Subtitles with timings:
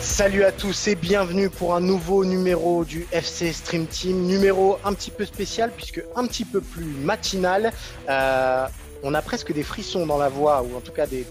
[0.00, 4.26] Salut à tous et bienvenue pour un nouveau numéro du FC Stream Team.
[4.26, 7.72] Numéro un petit peu spécial puisque un petit peu plus matinal.
[8.08, 8.66] Euh,
[9.02, 11.24] on a presque des frissons dans la voix, ou en tout cas des,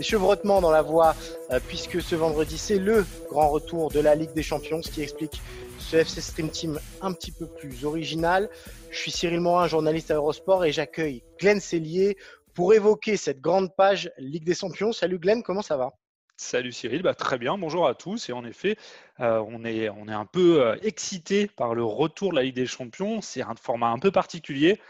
[0.00, 1.14] chevrotements dans la voix,
[1.52, 5.02] euh, puisque ce vendredi, c'est le grand retour de la Ligue des Champions, ce qui
[5.02, 5.40] explique
[5.78, 8.48] ce FC Stream Team un petit peu plus original.
[8.90, 12.16] Je suis Cyril Morin, journaliste à Eurosport, et j'accueille Glenn Cellier
[12.56, 14.90] pour évoquer cette grande page Ligue des Champions.
[14.90, 15.92] Salut Glenn, comment ça va?
[16.38, 18.30] Salut Cyril, bah, très bien, bonjour à tous.
[18.30, 18.76] Et en effet,
[19.20, 22.56] euh, on, est, on est un peu euh, excité par le retour de la Ligue
[22.56, 23.20] des Champions.
[23.20, 24.80] C'est un format un peu particulier,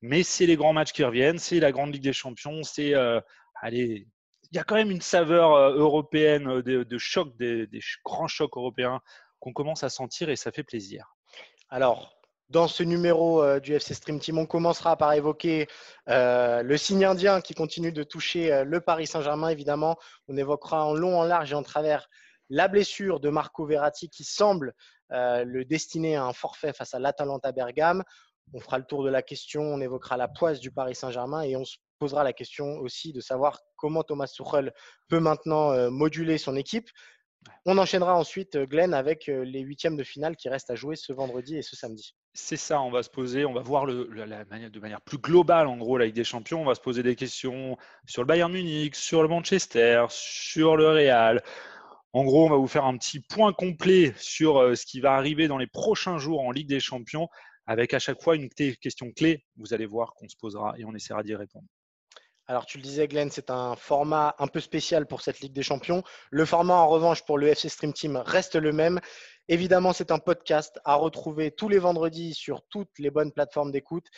[0.00, 3.20] mais c'est les grands matchs qui reviennent, c'est la grande Ligue des Champions, c'est euh,
[3.60, 4.08] allez,
[4.50, 9.00] il y a quand même une saveur européenne de, choc, des, des, grands chocs européens
[9.38, 11.14] qu'on commence à sentir et ça fait plaisir.
[11.70, 12.21] Alors,
[12.52, 14.38] dans ce numéro euh, du FC Stream Team.
[14.38, 15.66] On commencera par évoquer
[16.08, 19.96] euh, le signe indien qui continue de toucher euh, le Paris Saint-Germain, évidemment.
[20.28, 22.08] On évoquera en long, en large et en travers
[22.50, 24.74] la blessure de Marco Verratti qui semble
[25.10, 28.02] le destiner à un forfait face à l'Atalanta Bergame.
[28.54, 31.54] On fera le tour de la question, on évoquera la poisse du Paris Saint-Germain et
[31.54, 34.72] on se posera la question aussi de savoir comment Thomas Tuchel
[35.08, 36.88] peut maintenant moduler son équipe.
[37.66, 41.56] On enchaînera ensuite, Glenn, avec les huitièmes de finale qui restent à jouer ce vendredi
[41.56, 42.14] et ce samedi.
[42.34, 45.98] C'est ça, on va se poser, on va voir de manière plus globale, en gros,
[45.98, 46.62] la Ligue des Champions.
[46.62, 50.88] On va se poser des questions sur le Bayern Munich, sur le Manchester, sur le
[50.88, 51.42] Real.
[52.14, 55.12] En gros, on va vous faire un petit point complet sur euh, ce qui va
[55.14, 57.28] arriver dans les prochains jours en Ligue des Champions,
[57.66, 59.44] avec à chaque fois une question clé.
[59.56, 61.66] Vous allez voir qu'on se posera et on essaiera d'y répondre.
[62.48, 65.62] Alors, tu le disais, Glenn, c'est un format un peu spécial pour cette Ligue des
[65.62, 66.02] Champions.
[66.30, 69.00] Le format, en revanche, pour le FC Stream Team reste le même.
[69.48, 74.08] Évidemment, c'est un podcast à retrouver tous les vendredis sur toutes les bonnes plateformes d'écoute.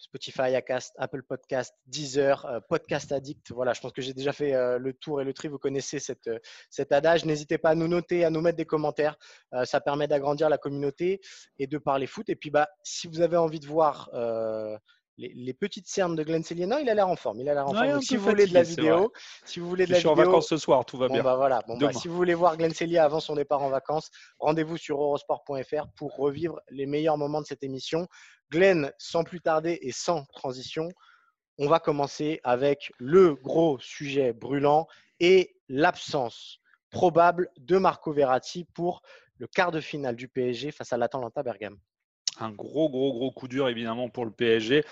[0.00, 3.52] Spotify, Acast, Apple Podcast, Deezer, euh, Podcast Addict.
[3.52, 5.48] Voilà, je pense que j'ai déjà fait euh, le tour et le tri.
[5.48, 6.38] Vous connaissez euh,
[6.70, 7.26] cet adage.
[7.26, 9.16] N'hésitez pas à nous noter, à nous mettre des commentaires.
[9.64, 11.20] ça permet d'agrandir la communauté
[11.58, 12.28] et de parler foot.
[12.30, 14.10] Et puis, bah, si vous avez envie de voir
[15.20, 17.40] les, petites cernes de Glenn Non, il a l'air en forme.
[17.40, 18.00] Il a l'air en forme.
[18.00, 19.12] si vous voulez de la vidéo,
[19.44, 21.22] si vous voulez de je suis en vacances ce soir, tout va bien.
[21.22, 21.60] Bah voilà.
[21.66, 25.88] Bon, bah, si vous voulez voir Glenn avant son départ en vacances, rendez-vous sur eurosport.fr
[25.96, 28.08] pour revivre les meilleurs moments de cette émission.
[28.50, 30.88] Glenn, sans plus tarder et sans transition,
[31.58, 34.86] on va commencer avec le gros sujet brûlant
[35.20, 36.58] et l'absence
[36.90, 39.02] probable de Marco Verratti pour
[39.38, 41.78] le quart de finale du PSG face à l'Atalanta Bergame.
[42.38, 44.84] Un gros, gros, gros coup dur évidemment pour le PSG.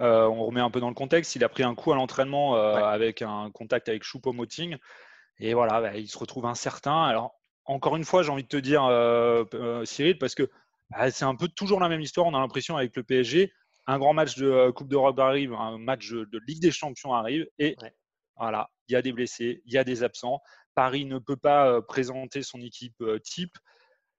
[0.00, 1.34] Euh, on remet un peu dans le contexte.
[1.36, 4.76] Il a pris un coup à l'entraînement euh, avec un contact avec Choupo-Moting.
[5.38, 7.04] Et voilà, bah, il se retrouve incertain.
[7.04, 7.34] Alors,
[7.64, 10.48] encore une fois, j'ai envie de te dire, euh, Cyril, parce que
[10.90, 12.26] bah, c'est un peu toujours la même histoire.
[12.26, 13.52] On a l'impression avec le PSG,
[13.86, 17.46] un grand match de Coupe d'Europe arrive, un match de Ligue des Champions arrive.
[17.58, 17.76] Et
[18.36, 20.40] voilà, il y a des blessés, il y a des absents.
[20.74, 23.56] Paris ne peut pas présenter son équipe type.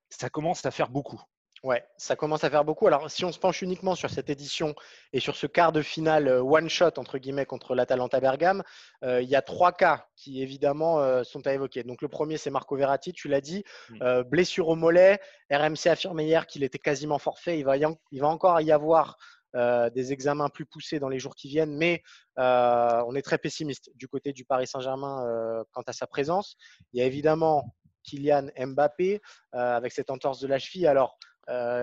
[0.09, 1.21] Ça commence à faire beaucoup.
[1.63, 2.87] Ouais, ça commence à faire beaucoup.
[2.87, 4.75] Alors, si on se penche uniquement sur cette édition
[5.11, 8.63] et sur ce quart de finale euh, one shot entre guillemets contre l'Atalanta Bergame,
[9.03, 11.83] euh, il y a trois cas qui évidemment euh, sont à évoquer.
[11.83, 14.21] Donc, le premier, c'est Marco Verratti, tu l'as dit, mm.
[14.23, 15.19] blessure au mollet.
[15.51, 17.59] RMC affirmé hier qu'il était quasiment forfait.
[17.59, 19.17] Il va, il va encore y avoir
[19.53, 22.03] des examens plus poussés dans les jours qui viennent, mais
[22.37, 26.55] on est très pessimiste du côté du Paris Saint-Germain quant à sa présence.
[26.93, 29.21] Il y a évidemment Kylian Mbappé
[29.51, 30.85] avec cette entorse de la cheville.
[30.85, 31.28] Alors, euh,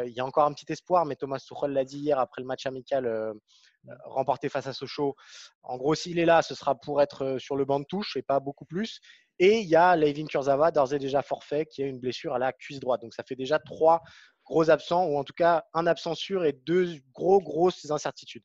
[0.07, 2.47] il y a encore un petit espoir, mais Thomas Tuchel l'a dit hier après le
[2.47, 3.33] match amical euh,
[3.89, 5.15] euh, remporté face à Sochaux.
[5.63, 8.23] En gros, s'il est là, ce sera pour être sur le banc de touche et
[8.23, 9.01] pas beaucoup plus.
[9.39, 12.39] Et il y a Levin Kurzawa, d'ores et déjà forfait, qui a une blessure à
[12.39, 13.03] la cuisse droite.
[13.03, 14.03] Donc ça fait déjà trois
[14.45, 18.45] gros absents, ou en tout cas un absent sûr et deux gros, grosses incertitudes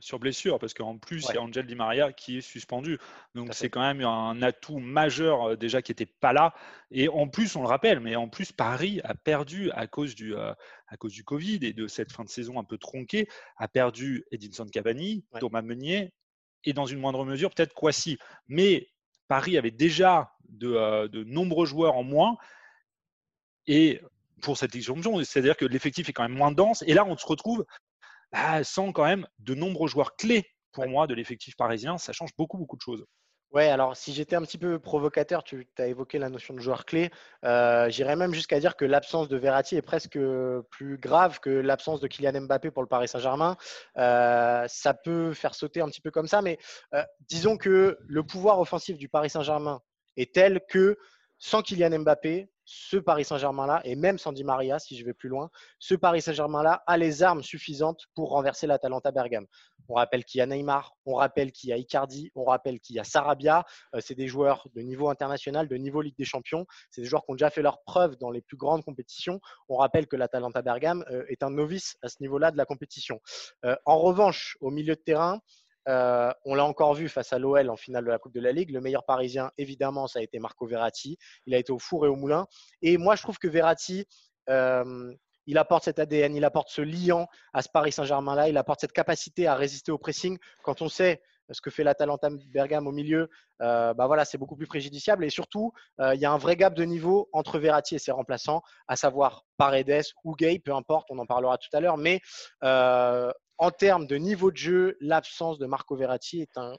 [0.00, 2.98] sur blessure, parce qu'en plus, il y a Angel Di Maria qui est suspendu.
[3.34, 6.54] Donc, c'est quand même un atout majeur euh, déjà qui n'était pas là.
[6.90, 10.34] Et en plus, on le rappelle, mais en plus, Paris a perdu à cause du,
[10.34, 10.52] euh,
[10.88, 14.24] à cause du Covid et de cette fin de saison un peu tronquée, a perdu
[14.30, 16.12] Edinson Cavani, Thomas Meunier
[16.64, 18.18] et dans une moindre mesure, peut-être Kwasi.
[18.48, 18.88] Mais
[19.28, 22.36] Paris avait déjà de, euh, de nombreux joueurs en moins.
[23.66, 24.00] Et
[24.42, 26.84] pour cette édition, c'est-à-dire que l'effectif est quand même moins dense.
[26.86, 27.64] Et là, on se retrouve
[28.32, 31.98] bah, sans quand même de nombreux joueurs clés pour moi de l'effectif parisien.
[31.98, 33.06] Ça change beaucoup, beaucoup de choses.
[33.52, 36.84] Ouais, alors si j'étais un petit peu provocateur, tu as évoqué la notion de joueur
[36.84, 37.10] clé.
[37.44, 40.18] Euh, j'irais même jusqu'à dire que l'absence de Verratti est presque
[40.70, 43.56] plus grave que l'absence de Kylian Mbappé pour le Paris Saint-Germain.
[43.96, 46.58] Euh, ça peut faire sauter un petit peu comme ça, mais
[46.92, 49.80] euh, disons que le pouvoir offensif du Paris Saint-Germain
[50.16, 50.98] est tel que
[51.38, 55.50] sans Kylian Mbappé, ce Paris Saint-Germain-là, et même Sandy Maria, si je vais plus loin,
[55.78, 59.46] ce Paris Saint-Germain-là a les armes suffisantes pour renverser l'Atalanta Bergame.
[59.88, 62.96] On rappelle qu'il y a Neymar, on rappelle qu'il y a Icardi, on rappelle qu'il
[62.96, 63.64] y a Sarabia.
[63.94, 66.66] Euh, c'est des joueurs de niveau international, de niveau Ligue des Champions.
[66.90, 69.40] C'est des joueurs qui ont déjà fait leur preuve dans les plus grandes compétitions.
[69.68, 73.20] On rappelle que l'Atalanta Bergame euh, est un novice à ce niveau-là de la compétition.
[73.64, 75.40] Euh, en revanche, au milieu de terrain,
[75.88, 78.52] euh, on l'a encore vu face à l'OL en finale de la Coupe de la
[78.52, 78.70] Ligue.
[78.70, 81.18] Le meilleur parisien, évidemment, ça a été Marco Verratti.
[81.46, 82.46] Il a été au four et au moulin.
[82.82, 84.06] Et moi, je trouve que Verratti,
[84.50, 85.12] euh,
[85.46, 88.92] il apporte cet ADN, il apporte ce liant à ce Paris Saint-Germain-là, il apporte cette
[88.92, 90.38] capacité à résister au pressing.
[90.64, 91.22] Quand on sait
[91.52, 93.30] ce que fait l'Atalanta Bergame au milieu,
[93.62, 95.24] euh, bah voilà, c'est beaucoup plus préjudiciable.
[95.24, 98.62] Et surtout, il y a un vrai gap de niveau entre Verratti et ses remplaçants,
[98.88, 101.96] à savoir Paredes ou Gay, peu importe, on en parlera tout à l'heure.
[101.96, 102.20] Mais
[103.58, 106.74] en termes de niveau de jeu, l'absence de Marco Verratti est un,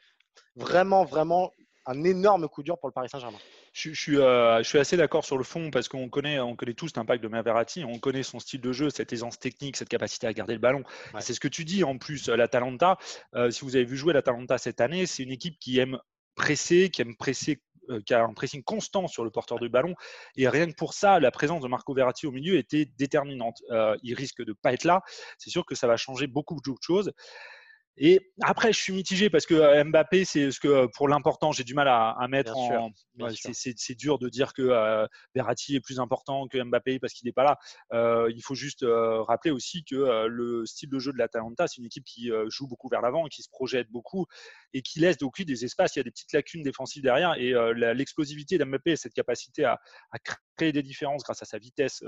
[0.56, 1.52] vraiment, vraiment
[1.86, 3.38] un énorme coup dur pour le Paris Saint-Germain.
[3.74, 6.74] Je, suis, euh, je, suis, assez d'accord sur le fond parce qu'on connaît, on connaît
[6.74, 10.28] tous l'impact de Verratti, on connaît son style de jeu, cette aisance technique, cette capacité
[10.28, 10.84] à garder le ballon.
[11.20, 12.98] C'est ce que tu dis en plus, l'Atalanta.
[13.36, 16.00] Euh, si vous avez vu jouer l'Atalanta cette année, c'est une équipe qui aime
[16.36, 19.96] presser, qui aime presser euh, qui a un pressing constant sur le porteur du ballon.
[20.36, 23.62] Et rien que pour ça, la présence de Marco Verratti au milieu était déterminante.
[23.72, 25.02] Euh, il risque de ne pas être là.
[25.38, 27.12] C'est sûr que ça va changer beaucoup de choses.
[28.00, 31.52] Et après, je suis mitigé parce que euh, Mbappé, c'est ce que euh, pour l'important,
[31.52, 32.92] j'ai du mal à, mettre en.
[33.32, 37.34] c'est dur de dire que euh, Verratti est plus important que Mbappé parce qu'il n'est
[37.34, 37.44] pas
[37.92, 38.28] là.
[38.30, 42.06] il faut juste rappeler aussi que le style de jeu de l'Atalanta, c'est une équipe
[42.06, 44.26] qui joue beaucoup vers l'avant, qui se projette beaucoup
[44.74, 45.96] et qui laisse donc des espaces.
[45.96, 49.80] Il y a des petites lacunes défensives derrière et l'explosivité d'Mbappé, cette capacité à,
[50.56, 52.04] créer des différences grâce à sa vitesse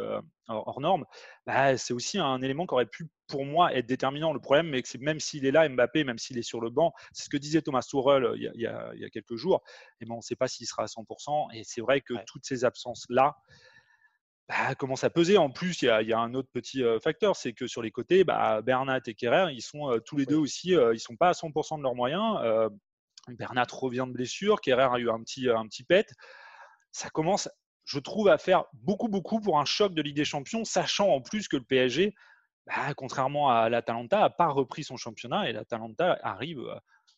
[0.47, 1.06] hors norme,
[1.45, 4.33] bah, c'est aussi un élément qui aurait pu pour moi être déterminant.
[4.33, 6.93] Le problème, mais que même s'il est là, Mbappé, même s'il est sur le banc,
[7.13, 9.63] c'est ce que disait Thomas Tuchel euh, il y a, quelques jours.
[10.01, 11.55] Et bon, on ne sait pas s'il sera à 100%.
[11.55, 13.37] Et c'est vrai que toutes ces absences-là
[14.49, 15.37] bah, commencent à peser.
[15.37, 18.23] En plus, il y, a, un autre petit euh, facteur, c'est que sur les côtés,
[18.23, 21.29] bah, Bernat et Kerrer, ils sont euh, tous les deux aussi, ils ne sont pas
[21.29, 22.39] à 100% de leurs moyens.
[23.27, 26.11] Bernat revient de blessure, Kerrer a eu un petit, un petit pet.
[26.91, 27.47] Ça commence,
[27.85, 31.21] je trouve, à faire beaucoup, beaucoup pour un choc de Ligue des Champions, sachant en
[31.21, 32.15] plus que le PSG
[32.69, 36.75] bah, contrairement à l'Atalanta, n'a pas repris son championnat et l'Atalanta arrive euh,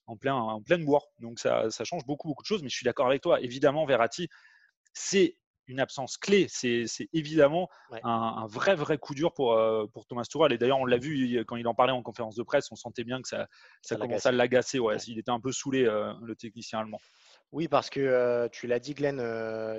[0.08, 1.04] en, plein, en pleine boire.
[1.20, 2.64] Donc ça, change beaucoup, beaucoup de choses.
[2.64, 3.42] Mais je suis d'accord avec toi.
[3.42, 4.30] Évidemment, Verratti,
[4.94, 5.38] c'est
[5.68, 6.48] une absence clé.
[6.50, 7.70] C'est évidemment
[8.04, 10.54] un, vrai, vrai coup dur pour, euh, pour Thomas Tuchel.
[10.54, 13.04] Et d'ailleurs, on l'a vu quand il en parlait en conférence de presse, on sentait
[13.04, 13.48] bien que ça,
[13.82, 14.80] ça, commençait à l'agacer.
[14.80, 17.00] Ouais, Il était un peu saoulé, euh, le technicien allemand.
[17.52, 19.20] Oui, parce que tu l'as dit, Glenn,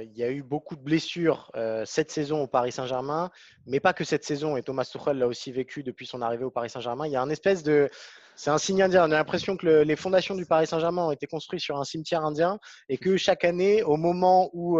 [0.02, 1.50] il y a eu beaucoup de blessures
[1.86, 3.30] cette saison au Paris Saint-Germain,
[3.66, 4.58] mais pas que cette saison.
[4.58, 7.06] Et Thomas Tuchel l'a aussi vécu depuis son arrivée au Paris Saint-Germain.
[7.06, 7.88] Il y a un espèce de,
[8.36, 9.08] c'est un signe indien.
[9.08, 12.24] On a l'impression que les fondations du Paris Saint-Germain ont été construites sur un cimetière
[12.24, 12.58] indien
[12.90, 14.78] et que chaque année, au moment où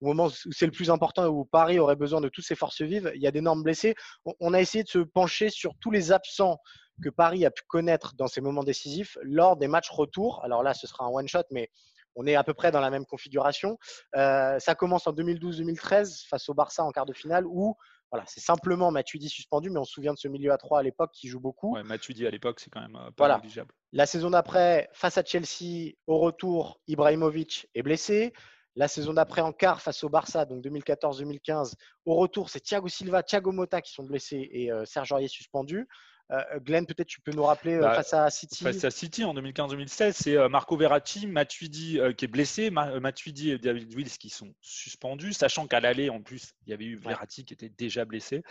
[0.00, 2.82] au moment où c'est le plus important, où Paris aurait besoin de toutes ses forces
[2.82, 3.94] vives, il y a d'énormes blessés.
[4.40, 6.58] On a essayé de se pencher sur tous les absents
[7.02, 10.42] que Paris a pu connaître dans ces moments décisifs lors des matchs retour.
[10.44, 11.70] Alors là, ce sera un one-shot, mais
[12.16, 13.78] on est à peu près dans la même configuration.
[14.16, 17.76] Euh, ça commence en 2012-2013 face au Barça en quart de finale où
[18.10, 20.82] voilà, c'est simplement Matuidi suspendu, mais on se souvient de ce milieu à 3 à
[20.84, 21.74] l'époque qui joue beaucoup.
[21.74, 23.74] Ouais, Matuidi à l'époque, c'est quand même euh, pas négligeable.
[23.92, 28.32] La saison d'après, face à Chelsea, au retour, Ibrahimovic est blessé.
[28.76, 31.74] La saison d'après, en quart, face au Barça, donc 2014-2015,
[32.04, 35.88] au retour, c'est Thiago Silva, Thiago Motta qui sont blessés et euh, Serge Aurier suspendu.
[36.30, 38.64] Euh, Glenn, peut-être tu peux nous rappeler euh, bah, face à City.
[38.64, 43.58] Face à City en 2015-2016, c'est euh, Marco Verratti, Matuidi qui est blessé, Matuidi et
[43.58, 47.44] David Wills qui sont suspendus, sachant qu'à l'aller, en plus, il y avait eu Verratti
[47.44, 48.42] qui était déjà blessé.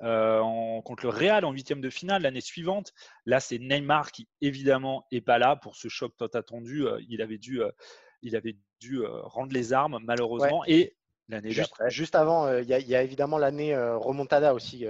[0.00, 2.92] contre le Real en huitième de finale l'année suivante,
[3.24, 6.84] là, c'est Neymar qui, évidemment, n'est pas là pour ce choc tant attendu.
[7.08, 7.62] il avait dû,
[8.20, 10.64] il avait dû rendre les armes, malheureusement.
[10.66, 10.96] Et
[11.28, 14.86] l'année juste, juste avant, il y, y, a évidemment l'année remontada aussi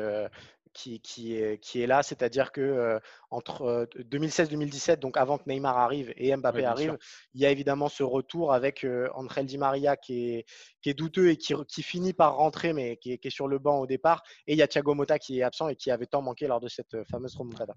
[0.73, 2.99] qui, qui, est, qui est là, c'est-à-dire que euh,
[3.31, 6.99] entre 2016-2017, donc avant que Neymar arrive et Mbappé arrive,
[7.35, 10.47] il y a évidemment ce retour avec euh, Angel Di Maria qui est,
[10.83, 13.49] qui est douteux et qui, qui, finit par rentrer, mais qui est, qui est, sur
[13.49, 15.91] le banc au départ, et il y a Thiago Motta qui est absent et qui
[15.91, 17.75] avait tant manqué lors de cette euh, fameuse remontada.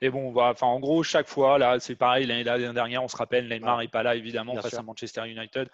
[0.00, 2.26] Et bon, bah, enfin, en gros, chaque fois, là, c'est pareil.
[2.26, 5.68] L'année dernière, on se rappelle, Neymar n'est pas là, évidemment, face à Manchester United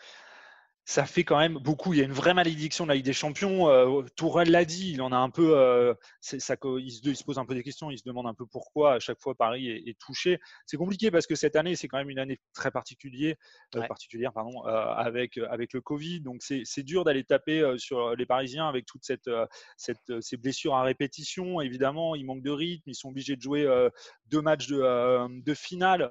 [0.91, 1.95] ça fait quand même beaucoup.
[1.95, 3.69] Il y a une vraie malédiction de la Ligue des Champions.
[3.69, 5.57] Euh, Tourelle l'a dit, il en a un peu.
[5.57, 8.95] Euh, ça, il, se, pose un peu des questions, il se demande un peu pourquoi
[8.95, 10.41] à chaque fois Paris est, touché.
[10.67, 13.37] C'est compliqué parce que cette année, c'est quand même une année très particulière,
[13.77, 16.23] euh, particulière pardon, avec, avec le Covid.
[16.23, 19.31] Donc c'est dur d'aller taper sur les Parisiens avec toutes cette,
[19.77, 21.61] cette, ces blessures à répétition.
[21.61, 23.89] Évidemment, ils manquent de rythme, ils sont obligés de jouer
[24.27, 26.11] deux matchs de, de finale.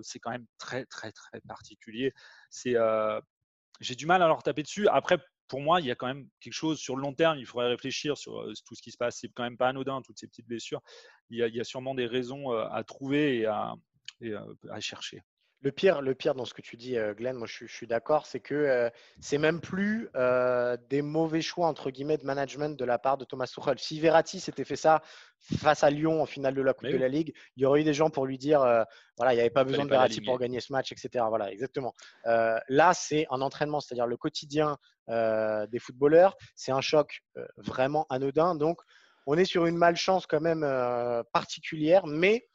[0.00, 2.14] C'est quand même très, très, très particulier.
[2.48, 2.76] C'est
[3.80, 4.88] j'ai du mal à leur taper dessus.
[4.88, 5.18] Après,
[5.48, 7.38] pour moi, il y a quand même quelque chose sur le long terme.
[7.38, 9.18] Il faudrait réfléchir sur tout ce qui se passe.
[9.20, 10.80] C'est quand même pas anodin, toutes ces petites blessures.
[11.30, 15.22] Il y a, sûrement des raisons à trouver et à chercher.
[15.62, 18.26] Le pire, le pire dans ce que tu dis, euh, Glenn, moi je, suis d'accord,
[18.26, 22.84] c'est que euh, c'est même plus euh, des mauvais choix entre guillemets de management de
[22.84, 23.78] la part de Thomas Tuchel.
[23.78, 25.02] Si Verratti s'était fait ça
[25.58, 27.84] face à Lyon en finale de la Coupe de la Ligue, il y aurait eu
[27.84, 28.60] des gens pour lui dire
[29.16, 31.24] voilà, il n'y avait pas besoin de Verratti pour gagner ce match, etc.
[31.28, 31.94] Voilà, exactement.
[32.24, 34.76] là, c'est un entraînement, c'est-à-dire le quotidien
[35.08, 36.36] des footballeurs.
[36.54, 37.22] C'est un choc
[37.56, 38.54] vraiment anodin.
[38.54, 38.80] Donc,
[39.26, 40.66] on est sur une malchance quand même
[41.32, 42.46] particulière, mais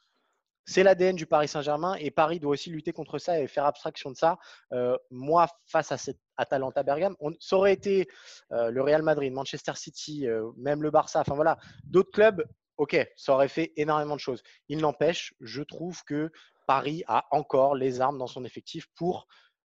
[0.64, 4.10] c'est l'ADN du Paris Saint-Germain et Paris doit aussi lutter contre ça et faire abstraction
[4.10, 4.38] de ça.
[4.72, 8.08] Euh, moi, face à cette Atalanta Bergame, on, ça aurait été
[8.52, 12.96] euh, le Real Madrid, Manchester City, euh, même le Barça, enfin voilà, d'autres clubs, ok,
[13.16, 14.42] ça aurait fait énormément de choses.
[14.68, 16.30] Il n'empêche, je trouve que
[16.66, 19.26] Paris a encore les armes dans son effectif pour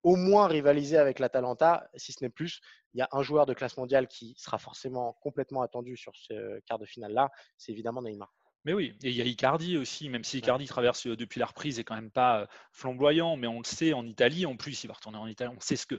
[0.03, 2.61] au moins rivaliser avec l'Atalanta, si ce n'est plus.
[2.95, 6.61] Il y a un joueur de classe mondiale qui sera forcément complètement attendu sur ce
[6.61, 7.29] quart de finale-là,
[7.59, 8.33] c'est évidemment Neymar.
[8.67, 11.79] Mais oui, et il y a Icardi aussi, même si Icardi traverse depuis la reprise,
[11.79, 14.95] est quand même pas flamboyant, mais on le sait en Italie, en plus, il va
[14.95, 15.95] retourner en Italie, on sait ce que,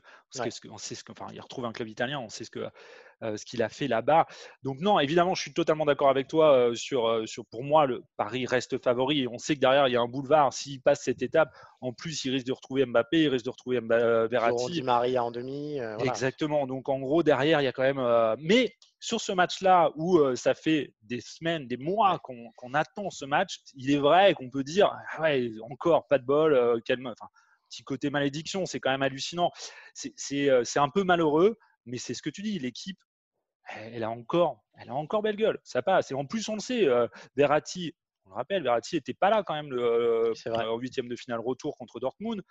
[0.69, 2.67] on sait ce que, enfin, il retrouve un club italien, on sait ce que,
[3.21, 4.27] ce qu'il a fait là-bas.
[4.63, 8.45] Donc non, évidemment, je suis totalement d'accord avec toi sur, sur, pour moi, le Paris
[8.45, 10.53] reste favori et on sait que derrière il y a un boulevard.
[10.53, 11.49] S'il passe cette étape,
[11.81, 14.81] en plus, il risque de retrouver Mbappé, il risque de retrouver Mbappé, Verratti.
[14.81, 15.79] Maria en demi.
[16.03, 16.67] Exactement.
[16.67, 18.35] Donc en gros, derrière, il y a quand même.
[18.39, 23.59] mais sur ce match-là, où ça fait des semaines, des mois qu'on attend ce match,
[23.75, 27.07] il est vrai qu'on peut dire ah ouais, encore pas de bol, calme.
[27.07, 27.29] Enfin,
[27.69, 29.51] petit côté malédiction, c'est quand même hallucinant.
[29.93, 32.59] C'est un peu malheureux, mais c'est ce que tu dis.
[32.59, 32.99] L'équipe,
[33.75, 35.59] elle a encore, elle a encore belle gueule.
[35.63, 36.11] Ça passe.
[36.11, 36.87] Et en plus, on le sait,
[37.35, 37.93] Verratti,
[38.25, 41.77] on le rappelle, Verratti n'était pas là quand même le, en huitième de finale retour
[41.77, 42.41] contre Dortmund.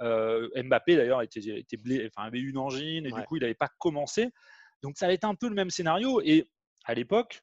[0.00, 4.30] Mbappé d'ailleurs était, était enfin, avait une angine et du coup il n'avait pas commencé.
[4.82, 6.20] Donc ça a été un peu le même scénario.
[6.22, 6.48] Et
[6.84, 7.42] à l'époque,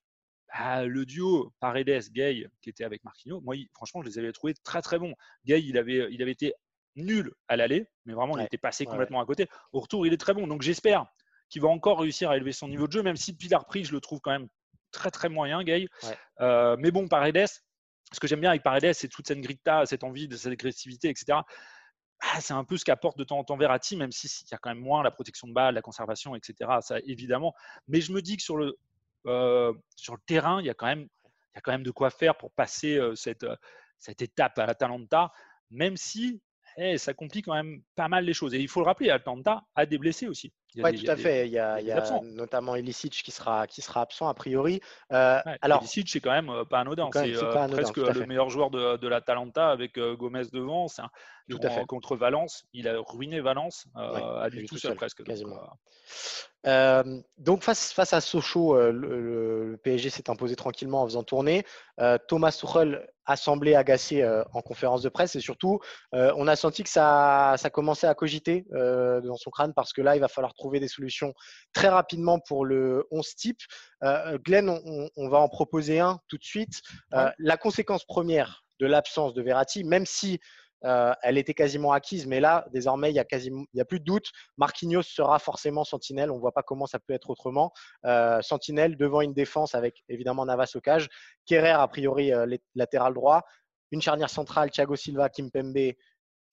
[0.53, 4.81] bah, le duo Paredes-Gay qui était avec Marquinhos, moi franchement je les avais trouvés très
[4.81, 5.13] très bons.
[5.45, 6.53] Gay il avait, il avait été
[6.95, 9.47] nul à l'aller, mais vraiment il était passé complètement à côté.
[9.71, 10.47] Au retour il est très bon.
[10.47, 11.05] Donc j'espère
[11.49, 13.87] qu'il va encore réussir à élever son niveau de jeu, même si depuis la reprise
[13.87, 14.47] je le trouve quand même
[14.91, 15.87] très très moyen, Gay.
[16.41, 17.47] Euh, mais bon, Paredes,
[18.11, 21.09] ce que j'aime bien avec Paredes, c'est toute cette grinta, cette envie, de cette agressivité,
[21.09, 21.39] etc.
[22.21, 24.57] Ah, c'est un peu ce qu'apporte de temps en temps Verratti, même s'il y a
[24.57, 26.69] quand même moins la protection de balle, la conservation, etc.
[26.81, 27.53] Ça, évidemment.
[27.87, 28.77] Mais je me dis que sur le,
[29.25, 31.91] euh, sur le terrain, il y, a quand même, il y a quand même de
[31.91, 33.45] quoi faire pour passer euh, cette,
[33.99, 35.31] cette étape à l'Atalanta,
[35.69, 36.41] même si
[36.77, 38.53] eh, ça complique quand même pas mal les choses.
[38.53, 40.51] Et il faut le rappeler, Atlanta a des blessés aussi.
[40.77, 41.47] Oui, tout à fait.
[41.47, 44.81] il y a, notamment Ilicic qui sera, qui sera absent a priori.
[45.11, 47.09] Euh, alors, Ilicic, c'est quand même euh, pas anodin.
[47.13, 50.87] C'est euh, presque le meilleur joueur de, de l'Atalanta avec Gomez devant.
[51.49, 51.85] tout à fait.
[51.85, 55.23] Contre Valence, il a ruiné Valence à lui tout, seul, presque.
[55.23, 55.59] Quasiment.
[56.67, 61.65] Euh, donc face, face à Sochaux, euh, le, PSG s'est imposé tranquillement en faisant tourner.
[62.01, 65.79] Euh, Thomas Tuchel a semblé agacé en conférence de presse et surtout,
[66.13, 70.15] on a senti que ça, ça commençait à cogiter dans son crâne parce que là,
[70.15, 71.33] il va falloir trouver des solutions
[71.73, 73.61] très rapidement pour le 11 type.
[74.45, 76.81] Glenn, on, on, va en proposer un tout de suite.
[77.11, 80.39] La conséquence première de l'absence de Verratti, même si
[80.85, 83.85] euh, elle était quasiment acquise, mais là, désormais, il n'y a, quasiment, il y a
[83.85, 84.31] plus de doute.
[84.57, 86.31] Marquinhos sera forcément sentinelle.
[86.31, 87.73] On ne voit pas comment ça peut être autrement.
[88.05, 91.09] Euh, sentinelle devant une défense avec évidemment Navas au cage.
[91.45, 93.43] Kerrer, a priori, euh, latéral droit.
[93.91, 95.93] Une charnière centrale, Thiago Silva, Kimpembe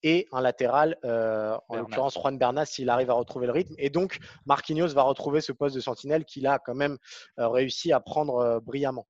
[0.03, 3.75] et un latéral, en l'occurrence Juan Bernat, s'il arrive à retrouver le rythme.
[3.77, 6.97] Et donc, Marquinhos va retrouver ce poste de sentinelle qu'il a quand même
[7.37, 9.07] réussi à prendre brillamment.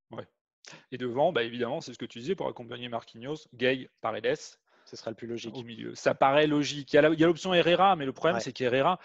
[0.91, 4.37] Et devant, bah, évidemment, c'est ce que tu disais pour accompagner Marquinhos, Gay, Paredes
[4.87, 5.53] ce sera le plus logique.
[5.53, 5.93] Au milieu.
[5.95, 6.93] Ça paraît logique.
[6.93, 8.99] Il y a l'option Herrera, mais le problème, c'est qu'Herrera,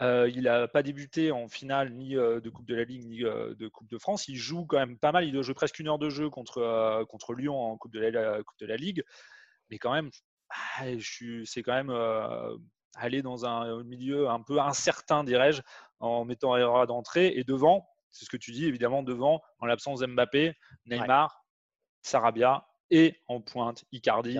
[0.00, 3.22] euh, il n'a pas débuté en finale ni euh, de Coupe de la Ligue ni
[3.22, 4.28] euh, de Coupe de France.
[4.28, 5.26] Il joue quand même pas mal.
[5.26, 8.42] Il doit jouer presque une heure de jeu contre, contre Lyon en Coupe de, la,
[8.42, 9.04] coupe de la Ligue.
[9.70, 10.10] Mais quand même,
[10.50, 10.84] ah,
[11.44, 11.90] c'est quand même
[12.94, 15.62] aller dans un milieu un peu incertain, dirais-je,
[16.00, 17.32] en mettant Herrera d'entrée.
[17.36, 20.54] Et devant, c'est ce que tu dis, évidemment, devant, en l'absence d'Mbappé,
[20.86, 21.44] Neymar,
[22.02, 24.38] Sarabia et en pointe Icardi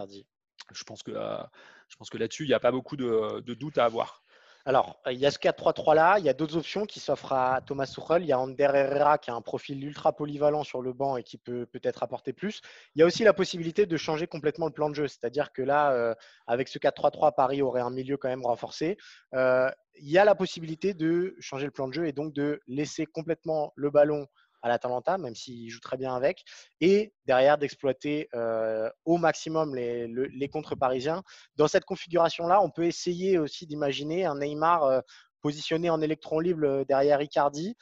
[0.73, 1.43] je pense que, euh,
[1.89, 4.23] je pense que là-dessus, il n'y a pas beaucoup de, de doutes à avoir.
[4.69, 7.61] Alors, il y a ce 4-3-3 là, il y a d'autres options qui s'offrent à
[7.65, 8.23] Thomas Tuchel.
[8.23, 11.23] Il y a Ander Herrera qui a un profil ultra polyvalent sur le banc et
[11.23, 12.63] qui peut peut-être apporter plus.
[12.97, 15.63] Il y a aussi la possibilité de changer complètement le plan de jeu, c'est-à-dire que
[15.63, 16.17] là, euh,
[16.49, 18.97] avec ce 4-3-3, Paris aurait un milieu quand même renforcé.
[19.35, 19.71] Euh,
[20.01, 23.07] il y a la possibilité de changer le plan de jeu et donc de laisser
[23.07, 24.27] complètement le ballon
[24.63, 26.45] à l'Atalanta, même s'il joue très bien avec,
[26.81, 31.23] et derrière d'exploiter euh, au maximum les, les, contre parisiens.
[31.57, 35.01] Dans cette configuration-là, on peut essayer aussi d'imaginer un Neymar euh,
[35.43, 37.77] positionné en électron libre derrière Icardi.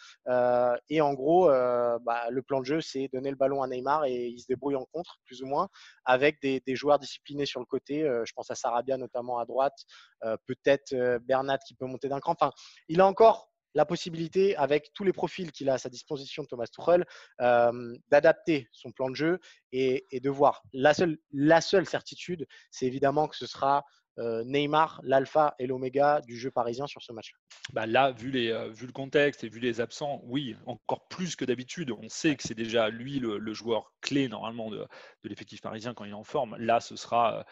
[0.91, 4.27] et en gros, bah, le plan de jeu, c'est donner le ballon à Neymar et
[4.27, 5.69] il se débrouille en contre, plus ou moins,
[6.05, 8.03] avec des, joueurs disciplinés sur le côté.
[8.03, 9.79] je pense à Sarabia notamment à droite,
[10.21, 12.33] peut-être Bernat qui peut monter d'un cran.
[12.33, 12.51] Enfin,
[12.89, 16.67] il a encore la possibilité, avec tous les profils qu'il a à sa disposition, Thomas
[16.67, 17.05] Tuchel,
[17.41, 19.39] euh, d'adapter son plan de jeu
[19.73, 20.63] et, de voir.
[20.73, 23.85] La seule, la seule certitude, c'est évidemment que ce sera
[24.19, 27.33] euh, Neymar, l'alpha et l'oméga du jeu parisien sur ce match.
[27.73, 31.35] Bah là, vu, les, euh, vu le contexte et vu les absents, oui, encore plus
[31.35, 31.91] que d'habitude.
[31.91, 36.05] On sait que c'est déjà lui le, joueur clé normalement de, de l'effectif parisien quand
[36.05, 36.57] il est en forme.
[36.59, 37.45] Là, ce sera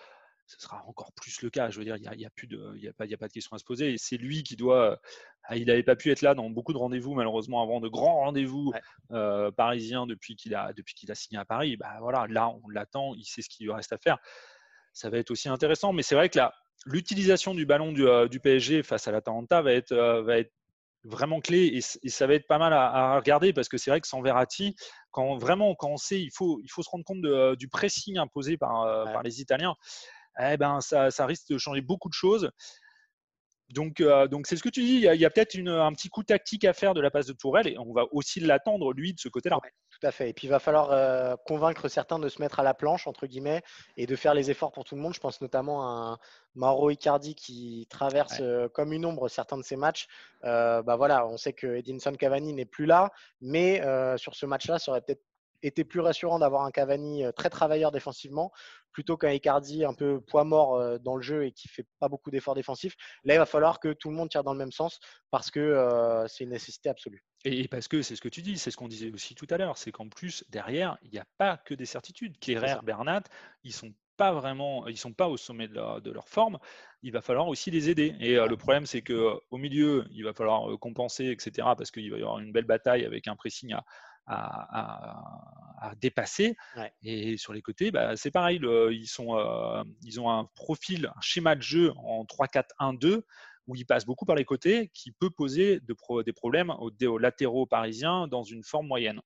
[0.46, 1.70] ce sera encore plus le cas.
[1.70, 3.54] Je veux dire, il n'y a, plus de, il a pas, a pas de question
[3.54, 3.92] à se poser.
[3.92, 5.00] Et c'est lui qui doit.
[5.44, 8.20] Ah, il n'avait pas pu être là dans beaucoup de rendez-vous, malheureusement, avant de grands
[8.20, 8.72] rendez-vous
[9.10, 11.76] euh, parisiens depuis qu'il a, depuis qu'il a signé à Paris.
[11.76, 13.14] Bah voilà, là, on l'attend.
[13.14, 14.18] Il sait ce qu'il lui reste à faire.
[14.92, 15.92] Ça va être aussi intéressant.
[15.92, 19.72] Mais c'est vrai que là, l'utilisation du ballon du, euh, PSG face à l'Atalanta va
[19.72, 20.52] être, euh, va être
[21.04, 24.06] vraiment clé et, ça va être pas mal à, regarder parce que c'est vrai que
[24.06, 24.76] sans Verratti,
[25.10, 27.22] quand vraiment quand on sait, il faut, il faut se rendre compte
[27.56, 29.74] du pressing imposé par, par les Italiens
[30.40, 32.50] eh ben, ça, risque de changer beaucoup de choses.
[33.72, 34.96] Donc, euh, donc c'est ce que tu dis.
[34.96, 37.66] Il y a, peut-être un petit coup tactique à faire de la passe de Tourelle
[37.66, 39.58] et on va aussi l'attendre, lui, de ce côté-là.
[39.90, 40.28] tout à fait.
[40.28, 43.26] Et puis, il va falloir euh, convaincre certains de se mettre à la planche, entre
[43.26, 43.62] guillemets,
[43.96, 45.14] et de faire les efforts pour tout le monde.
[45.14, 46.18] Je pense notamment à un
[46.54, 50.06] Mauro Icardi qui traverse euh, comme une ombre certains de ses matchs.
[50.42, 53.10] bah voilà, on sait que Edinson Cavani n'est plus là,
[53.40, 53.80] mais
[54.18, 55.22] sur ce match-là, ça aurait peut-être
[55.62, 58.52] été plus rassurant d'avoir un Cavani très travailleur défensivement
[58.92, 62.30] plutôt qu'un Icardi un peu poids mort dans le jeu et qui fait pas beaucoup
[62.30, 62.94] d'efforts défensifs.
[63.24, 65.00] Là, il va falloir que tout le monde tire dans le même sens
[65.30, 67.24] parce que c'est une nécessité absolue.
[67.44, 69.56] Et parce que c'est ce que tu dis, c'est ce qu'on disait aussi tout à
[69.56, 72.38] l'heure, c'est qu'en plus derrière, il n'y a pas que des certitudes.
[72.38, 73.22] Kehrer, Bernat,
[73.64, 76.58] ils sont pas vraiment, ils sont pas au sommet de leur, de leur, forme.
[77.02, 78.14] Il va falloir aussi les aider.
[78.20, 81.68] Et le problème, c'est que au milieu, il va falloir compenser, etc.
[81.76, 83.84] Parce qu'il va y avoir une belle bataille avec un pressing à,
[84.26, 86.56] à, dépasser.
[87.02, 88.60] Et sur les côtés, bah, c'est pareil.
[88.62, 93.22] ils, sont, euh, ils ont un profil, un schéma de jeu en 3-4-1-2
[93.66, 97.66] où ils passent beaucoup par les côtés, qui peut poser de des problèmes aux, latéraux
[97.66, 99.20] parisiens dans une forme moyenne.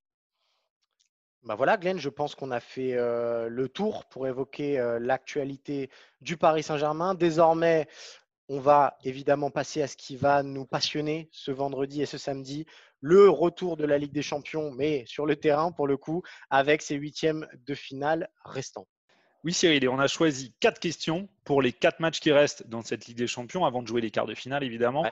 [1.42, 5.90] Bah voilà, Glenn, je pense qu'on a fait euh, le tour pour évoquer euh, l'actualité
[6.20, 7.14] du Paris Saint-Germain.
[7.14, 7.86] Désormais,
[8.48, 12.66] on va évidemment passer à ce qui va nous passionner ce vendredi et ce samedi,
[13.06, 16.82] le retour de la Ligue des Champions, mais sur le terrain pour le coup, avec
[16.82, 18.88] ses huitièmes de finale restants.
[19.44, 22.82] Oui, Cyril, et on a choisi quatre questions pour les quatre matchs qui restent dans
[22.82, 25.08] cette Ligue des Champions avant de jouer les quarts de finale, évidemment.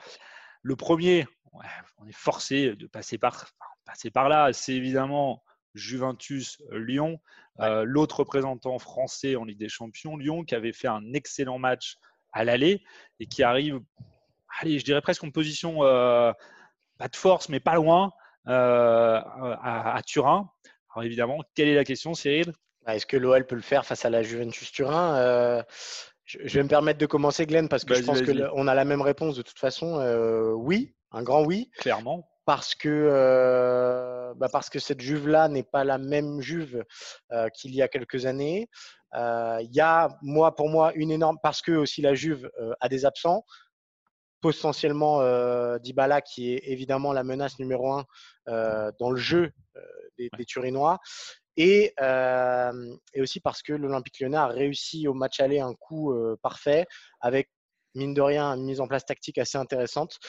[0.61, 3.45] Le premier, on est forcé de passer par,
[3.85, 5.41] passer par là, c'est évidemment
[5.73, 7.21] Juventus-Lyon,
[7.61, 11.95] euh, l'autre représentant français en Ligue des Champions, Lyon, qui avait fait un excellent match
[12.33, 12.83] à l'aller
[13.21, 13.79] et qui arrive,
[14.59, 16.33] allez, je dirais presque en position euh,
[16.97, 18.11] pas de force, mais pas loin,
[18.47, 19.19] euh,
[19.63, 20.49] à, Turin.
[20.93, 22.53] Alors évidemment, quelle est la question, Cyril?
[22.85, 25.15] Bah, Est-ce que l'OL peut le faire face à la Juventus Turin?
[25.15, 25.63] Euh,
[26.25, 29.01] je, vais me permettre de commencer, Glenn, parce que je pense qu'on a la même
[29.01, 29.99] réponse de toute façon.
[29.99, 31.69] Euh, oui, un grand oui.
[31.77, 32.27] Clairement.
[32.45, 36.83] Parce que, bah, parce que cette Juve-là n'est pas la même Juve
[37.55, 38.69] qu'il y a quelques années.
[39.15, 41.37] Il y a, moi, pour moi, une énorme.
[41.41, 42.47] Parce que aussi la Juve
[42.79, 43.43] a des absents
[44.45, 48.05] potentiellement euh, Dybala qui est évidemment la menace numéro un
[48.47, 49.81] euh, dans le jeu euh,
[50.19, 50.99] des, Turinois.
[51.57, 51.93] Et,
[53.13, 56.85] et, aussi parce que l'Olympique lyonnais a réussi au match aller un coup parfait
[57.21, 57.49] avec
[57.95, 60.19] mine de rien une mise en place tactique assez intéressante.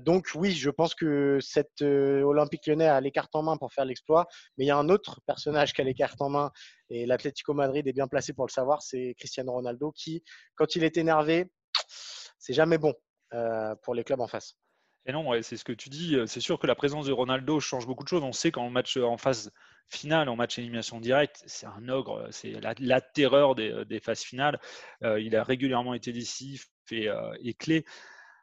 [0.00, 3.86] donc oui, je pense que cet Olympique lyonnais a les cartes en main pour faire
[3.86, 4.26] l'exploit,
[4.58, 6.52] mais il y a un autre personnage qui a les cartes en main
[6.90, 10.22] et l'Atlético Madrid est bien placé pour le savoir, c'est Cristiano Ronaldo qui,
[10.56, 11.50] quand il est énervé,
[12.38, 12.94] c'est jamais bon.
[13.32, 14.56] Euh, pour les clubs en face.
[15.06, 16.16] Et non, c'est ce que tu dis.
[16.26, 18.24] C'est sûr que la présence de Ronaldo change beaucoup de choses.
[18.24, 19.52] On sait qu'en match en phase
[19.88, 24.60] finale, en match élimination directe, c'est un ogre, c'est la, terreur des, phases finales.
[25.04, 27.84] Euh, il a régulièrement été décisif et, euh, clé.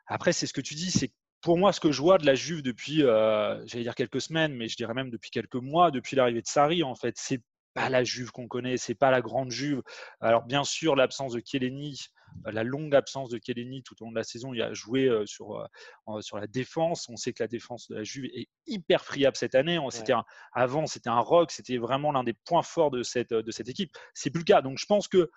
[0.08, 2.36] Après, c'est ce que tu dis, c'est pour moi ce que je vois de la
[2.36, 6.41] Juve depuis, j'allais dire quelques semaines, mais je dirais même depuis quelques mois, depuis l'arrivée
[6.41, 7.41] de Sarri, en fait, c'est
[7.73, 9.84] pas la Juve qu'on connaît, c'est pas la grande Juve.
[10.21, 14.12] Alors bien sûr, l'absence de Chiellini euh, la longue absence de Kelleni tout au long
[14.12, 15.68] de la saison, il a joué euh, sur,
[16.08, 17.08] euh, sur la défense.
[17.10, 19.80] On sait que la défense de la Juve est hyper friable cette année.
[20.54, 23.92] avant, c'était un rock, c'était vraiment l'un des points forts de cette, de cette équipe.
[24.13, 24.62] C'est plus le cas.
[24.62, 25.30] Donc je pense que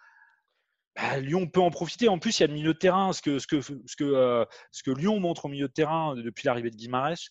[0.97, 2.09] bah, Lyon peut en profiter.
[2.09, 3.13] En plus, il y a le milieu de terrain.
[3.13, 6.47] Ce que, ce que, ce que, ce que Lyon montre au milieu de terrain depuis
[6.47, 7.31] l'arrivée de Guimarães,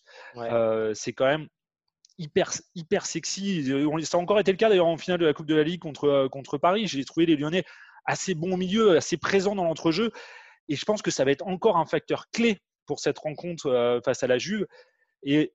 [0.94, 1.48] c'est quand même
[2.18, 3.66] hyper, hyper sexy.
[4.04, 5.80] Ça a encore été le cas d'ailleurs en finale de la Coupe de la Ligue
[5.80, 6.86] contre, contre Paris.
[6.86, 7.64] J'ai trouvé les Lyonnais
[8.10, 10.10] assez bon au milieu, assez présent dans l'entrejeu.
[10.68, 14.22] Et je pense que ça va être encore un facteur clé pour cette rencontre face
[14.22, 14.66] à la Juve.
[15.22, 15.52] Et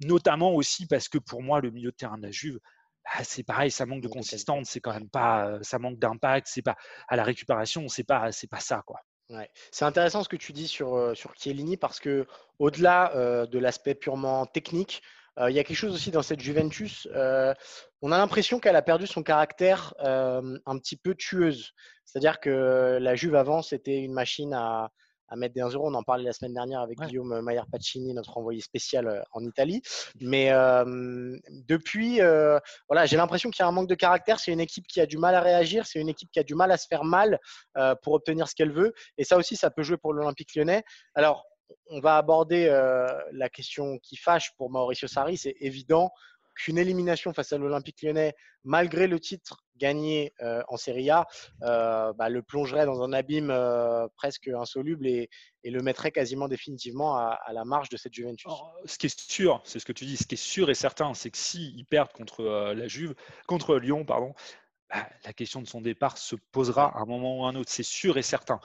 [0.00, 2.58] notamment aussi parce que pour moi, le milieu de terrain de la Juve,
[3.04, 6.62] bah, c'est pareil, ça manque de consistance, c'est quand même pas, ça manque d'impact, c'est
[6.62, 6.76] pas
[7.08, 9.00] à la récupération, c'est pas, c'est pas ça quoi.
[9.70, 12.26] C'est intéressant ce que tu dis sur, sur Chiellini parce que
[12.58, 15.02] au-delà de l'aspect purement technique,
[15.38, 17.08] il y a quelque chose aussi dans cette Juventus.
[18.02, 21.72] on a l'impression qu'elle a perdu son caractère un petit peu tueuse.
[22.04, 24.90] C'est-à-dire que la Juve avant, c'était une machine à,
[25.30, 28.36] à mettre des 1 On en parlait la semaine dernière avec Guillaume Maillard Pacini, notre
[28.36, 29.80] envoyé spécial euh, en Italie.
[30.20, 34.40] Mais euh, depuis, euh, voilà, j'ai l'impression qu'il y a un manque de caractère.
[34.40, 35.86] C'est une équipe qui a du mal à réagir.
[35.86, 37.38] C'est une équipe qui a du mal à se faire mal
[38.02, 38.92] pour obtenir ce qu'elle veut.
[39.16, 40.82] Et ça aussi, ça peut jouer pour l'Olympique lyonnais.
[41.14, 41.46] Alors,
[41.88, 42.66] on va aborder
[43.32, 45.36] la question qui fâche pour Mauricio Sarri.
[45.36, 46.10] C'est évident
[46.54, 51.26] qu'une élimination face à l'Olympique lyonnais, malgré le titre gagné euh, en Serie A,
[51.62, 55.30] euh, bah, le plongerait dans un abîme euh, presque insoluble et,
[55.64, 58.50] le mettrait quasiment définitivement à, la marge de cette Juventus.
[58.86, 61.12] ce qui est sûr, c'est ce que tu dis, ce qui est sûr et certain,
[61.12, 63.14] c'est que s'ils perdent contre la Juve,
[63.46, 64.34] contre Lyon, pardon,
[64.92, 67.70] bah, la question de son départ se posera à un moment ou à un autre,
[67.70, 68.60] c'est sûr et certain.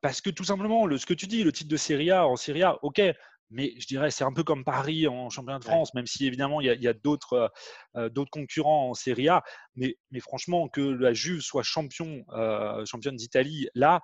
[0.00, 2.36] parce que tout simplement, le, ce que tu dis, le titre de Serie A en
[2.36, 3.00] Serie A, ok,
[3.50, 6.60] mais je dirais c'est un peu comme Paris en championnat de France, même si évidemment
[6.60, 7.48] il y a, euh,
[7.96, 9.42] euh, d'autres concurrents en Serie A.
[9.74, 14.00] Mais, mais, franchement, que la Juve soit champion, euh, championne d'Italie, là,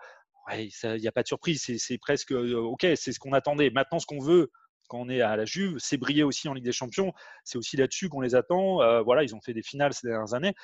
[0.52, 1.62] il n'y a pas de surprise.
[1.78, 3.70] C'est presque OK, c'est ce qu'on attendait.
[3.70, 4.50] Maintenant, ce qu'on veut
[4.88, 7.12] quand on est à la Juve, c'est briller aussi en Ligue des Champions.
[7.42, 9.02] C'est aussi là-dessus qu'on les attend.
[9.02, 10.54] voilà, ils ont fait des finales ces dernières années.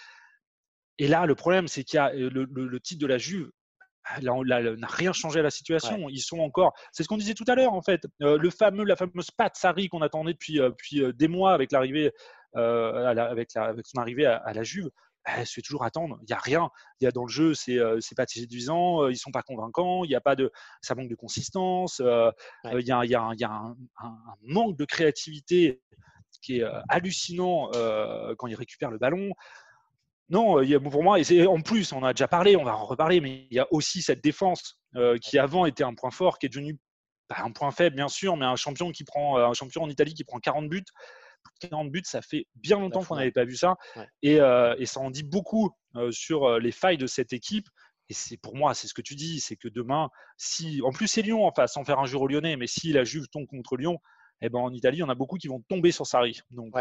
[0.99, 3.51] Et là, le problème, c'est qu'il y a le, titre de la Juve
[4.05, 6.09] ah, n'a rien changé à la situation.
[6.09, 6.75] Ils sont encore.
[6.93, 8.07] C'est ce qu'on disait tout à l'heure, en fait.
[8.23, 11.73] Euh, le fameux, la fameuse patte Sarri qu'on attendait depuis, euh, euh, des mois avec
[11.73, 12.13] l'arrivée,
[12.55, 14.91] avec, son arrivée à, la Juve.
[15.25, 16.19] Elle bah, se fait toujours attendre.
[16.23, 16.69] Il n'y a rien.
[17.01, 19.09] Il y a dans le jeu, c'est c'est pas séduisant.
[19.09, 20.05] Ils sont pas convaincants.
[20.05, 20.51] Il y a pas de,
[20.81, 22.01] ça manque de consistance.
[22.01, 25.81] Il y a, il y a, un, un, manque de créativité
[26.41, 27.71] qui est hallucinant
[28.37, 29.33] quand ils récupèrent le ballon.
[30.29, 33.21] Non, euh, pour moi, et en plus, on a déjà parlé, on va en reparler,
[33.21, 36.47] mais il y a aussi cette défense euh, qui avant était un point fort, qui
[36.47, 36.79] est devenu
[37.29, 39.91] bah, un point faible, bien sûr, mais un champion qui prend, euh, un champion en
[39.91, 40.85] Italie qui prend 40 buts.
[41.61, 43.77] 40 buts, ça fait bien longtemps qu'on n'avait pas vu ça.
[44.23, 45.71] Et, ça en dit beaucoup
[46.11, 47.67] sur les failles de cette équipe.
[48.09, 51.09] Et c'est pour moi, c'est ce que tu dis, c'est que demain, si en plus
[51.09, 53.47] c'est Lyon en face, sans faire un jour au Lyonnais, mais si la Juve tombe
[53.47, 53.99] contre Lyon,
[54.41, 56.41] eh ben en Italie, il y en a beaucoup qui vont tomber sur Sarri.
[56.51, 56.75] Donc,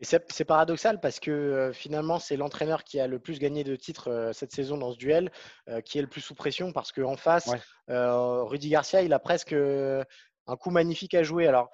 [0.00, 3.74] et c'est paradoxal parce que euh, finalement, c'est l'entraîneur qui a le plus gagné de
[3.74, 5.32] titres euh, cette saison dans ce duel,
[5.68, 7.50] euh, qui est le plus sous pression parce qu'en face,
[7.88, 11.48] Rudy Garcia, il a presque un coup magnifique à jouer.
[11.48, 11.70] Alors,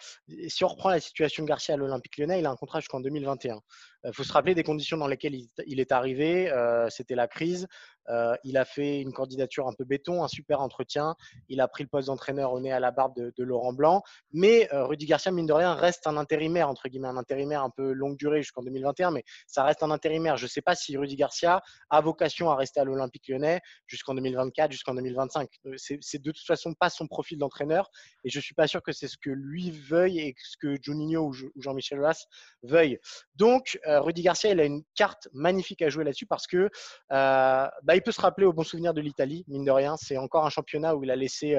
[0.48, 3.00] si on reprend la situation de Garcia à l'Olympique lyonnais, il a un contrat jusqu'en
[3.00, 3.60] 2021.
[4.04, 5.34] Il faut se rappeler des conditions dans lesquelles
[5.66, 6.52] il, est arrivé.
[6.90, 7.66] C'était la crise.
[8.08, 11.16] Euh, il a fait une candidature un peu béton, un super entretien.
[11.48, 14.02] Il a pris le poste d'entraîneur au nez à la barbe de, Laurent Blanc.
[14.32, 17.70] Mais euh, Rudy Garcia, mine de rien, reste un intérimaire, entre guillemets, un intérimaire un
[17.70, 20.36] peu longue durée jusqu'en 2021, mais ça reste un intérimaire.
[20.36, 24.14] Je ne sais pas si Rudy Garcia a vocation à rester à l'Olympique lyonnais jusqu'en
[24.14, 25.48] 2024, jusqu'en 2025.
[25.66, 27.90] Euh, c'est de toute façon pas son profil d'entraîneur
[28.24, 30.76] et je ne suis pas sûr que c'est ce que lui veuille et ce que
[30.80, 32.26] Juninho ou Jean-Michel Aulas
[32.62, 32.98] veuille.
[33.36, 36.70] Donc, Rudy Garcia, il a une carte magnifique à jouer là-dessus parce que
[37.10, 39.96] bah, il peut se rappeler au bon souvenir de l'Italie, mine de rien.
[39.96, 41.56] C'est encore un championnat où il a laissé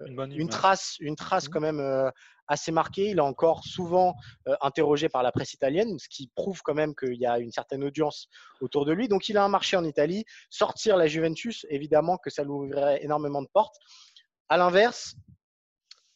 [0.00, 1.50] euh, une, trace, une trace mmh.
[1.50, 2.10] quand même euh,
[2.48, 3.10] assez marquée.
[3.10, 4.14] Il est encore souvent
[4.48, 7.52] euh, interrogé par la presse italienne, ce qui prouve quand même qu'il y a une
[7.52, 8.28] certaine audience
[8.60, 9.08] autour de lui.
[9.08, 10.24] Donc il a un marché en Italie.
[10.50, 13.76] Sortir la Juventus, évidemment que ça lui ouvrirait énormément de portes.
[14.48, 15.14] À l'inverse,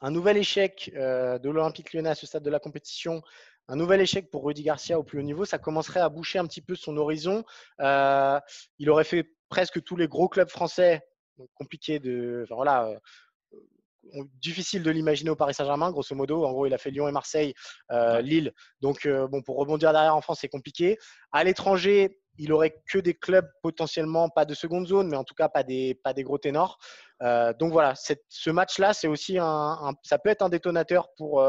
[0.01, 3.23] un nouvel échec de l'Olympique lyonnais à ce stade de la compétition
[3.69, 6.47] un nouvel échec pour Rudy Garcia au plus haut niveau, ça commencerait à boucher un
[6.47, 7.45] petit peu son horizon.
[7.81, 8.41] Euh,
[8.79, 11.03] il aurait fait presque tous les gros clubs français.
[11.55, 12.47] compliqué de.
[12.51, 12.89] voilà.
[12.89, 12.99] Euh,
[14.41, 16.45] difficile de l'imaginer au Paris Saint-Germain, grosso modo.
[16.47, 17.53] En gros, il a fait Lyon et Marseille,
[17.91, 18.55] euh, Lille.
[18.81, 20.97] Donc, bon, pour rebondir derrière en France, c'est compliqué.
[21.31, 25.35] À l'étranger, il aurait que des clubs potentiellement pas de seconde zone, mais en tout
[25.35, 26.79] cas pas des, pas des gros ténors.
[27.21, 31.45] donc voilà, ce match-là, c'est aussi un, ça peut être un détonateur pour,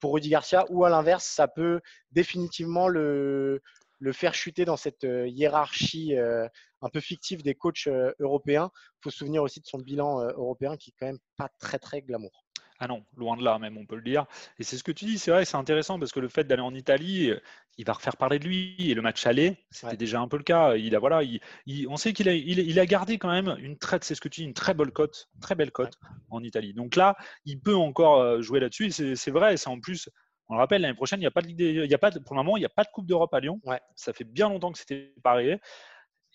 [0.00, 1.80] pour Rudy Garcia ou à l'inverse, ça peut
[2.12, 3.62] définitivement le,
[3.98, 6.48] le faire chuter dans cette euh, hiérarchie euh,
[6.82, 8.70] un peu fictive des coachs euh, européens.
[8.74, 11.78] Il faut se souvenir aussi de son bilan européen qui est quand même pas très
[11.78, 12.45] très glamour.
[12.78, 14.26] Ah non, loin de là même, on peut le dire.
[14.58, 16.62] Et c'est ce que tu dis, c'est vrai, c'est intéressant parce que le fait d'aller
[16.62, 17.40] en Italie, euh,
[17.78, 18.76] il va refaire parler de lui.
[18.78, 20.76] Et le match aller, c'était déjà un peu le cas.
[20.76, 23.98] Il a, voilà, il, on sait qu'il a, il, a gardé quand même une très,
[24.02, 25.94] c'est ce que tu dis, une très belle cote, très belle cote
[26.30, 26.74] en Italie.
[26.74, 28.90] Donc là, il peut encore euh, jouer là-dessus.
[28.90, 30.10] C'est vrai, c'est en plus,
[30.48, 32.36] on le rappelle, l'année prochaine, il n'y a pas de, il y a pas pour
[32.36, 33.60] le moment, il n'y a pas de Coupe d'Europe à Lyon.
[33.94, 35.32] Ça fait bien longtemps que c'était pas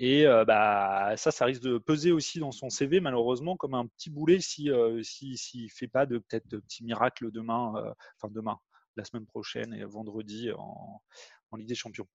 [0.03, 4.09] Et bah, ça, ça risque de peser aussi dans son CV, malheureusement, comme un petit
[4.09, 4.67] boulet si
[5.03, 8.57] s'il si, fait pas de peut-être de petits demain, enfin demain,
[8.97, 11.01] la semaine prochaine et vendredi en,
[11.55, 12.07] Ligue des Champions.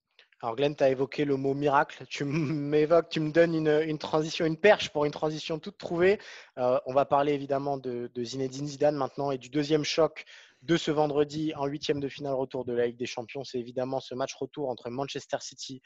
[0.42, 2.06] Alors Glenn, tu as évoqué le mot miracle.
[2.08, 6.18] Tu m'évoques, tu me donnes une, transition, une perche pour une transition toute trouvée.
[6.56, 10.24] On va parler évidemment de, Zinedine Zidane maintenant et du deuxième choc
[10.62, 13.44] de ce vendredi en huitième de finale retour de la Ligue des Champions.
[13.44, 15.80] C'est évidemment ce match retour entre Manchester City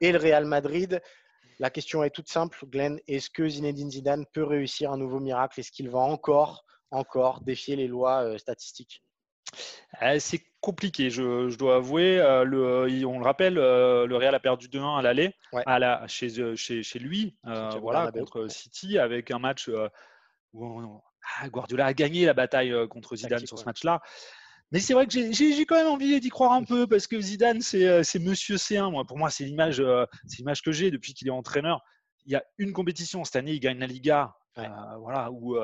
[0.00, 1.02] et le Real Madrid.
[1.58, 2.98] La question est toute simple, Glenn.
[3.06, 5.60] Est-ce que Zinedine Zidane peut réussir un nouveau miracle?
[5.60, 9.02] Est-ce qu'il va encore, encore défier les lois euh, statistiques?
[10.02, 12.18] Euh, c'est compliqué, je, dois avouer.
[12.18, 15.34] Euh, le, on le rappelle, euh, le Real a perdu 2-1 à l'aller
[16.06, 19.70] chez, chez, lui, voilà, contre City, avec un match
[20.52, 21.00] où
[21.40, 24.00] ah, Guardiola a gagné la bataille contre Zidane sur ce match-là.
[24.72, 27.60] Mais c'est vrai que j'ai quand même envie d'y croire un peu parce que Zidane,
[27.60, 28.90] c'est Monsieur C1.
[28.90, 31.82] Moi, pour moi, c'est l'image que j'ai depuis qu'il est entraîneur.
[32.24, 35.56] Il y a une compétition cette année, il gagne la Liga, voilà, où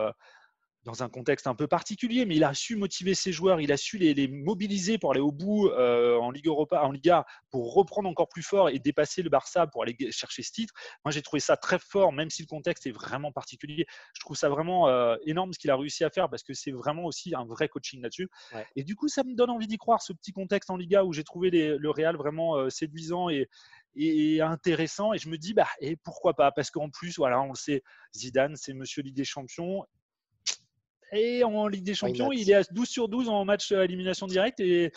[0.85, 3.77] dans un contexte un peu particulier, mais il a su motiver ses joueurs, il a
[3.77, 8.09] su les, mobiliser pour aller au bout euh, en Ligue Europa, en Liga, pour reprendre
[8.09, 10.75] encore plus fort et dépasser le Barça pour aller chercher ce titre.
[11.05, 13.87] Moi, j'ai trouvé ça très fort, même si le contexte est vraiment particulier.
[14.15, 16.73] Je trouve ça vraiment euh, énorme ce qu'il a réussi à faire parce que c'est
[16.73, 18.29] vraiment aussi un vrai coaching là-dessus.
[18.77, 21.13] Et du coup, ça me donne envie d'y croire, ce petit contexte en Liga où
[21.13, 23.49] j'ai trouvé le Real vraiment euh, séduisant et,
[23.97, 25.13] et intéressant.
[25.13, 26.53] Et je me dis, bah, et pourquoi pas?
[26.53, 27.83] Parce qu'en plus, voilà, on le sait,
[28.15, 29.85] Zidane, c'est Monsieur Ligue des Champions.
[31.13, 34.27] Et en Ligue des Champions, il est à 12 sur 12 en match à élimination
[34.27, 34.61] directe.
[34.61, 34.93] Et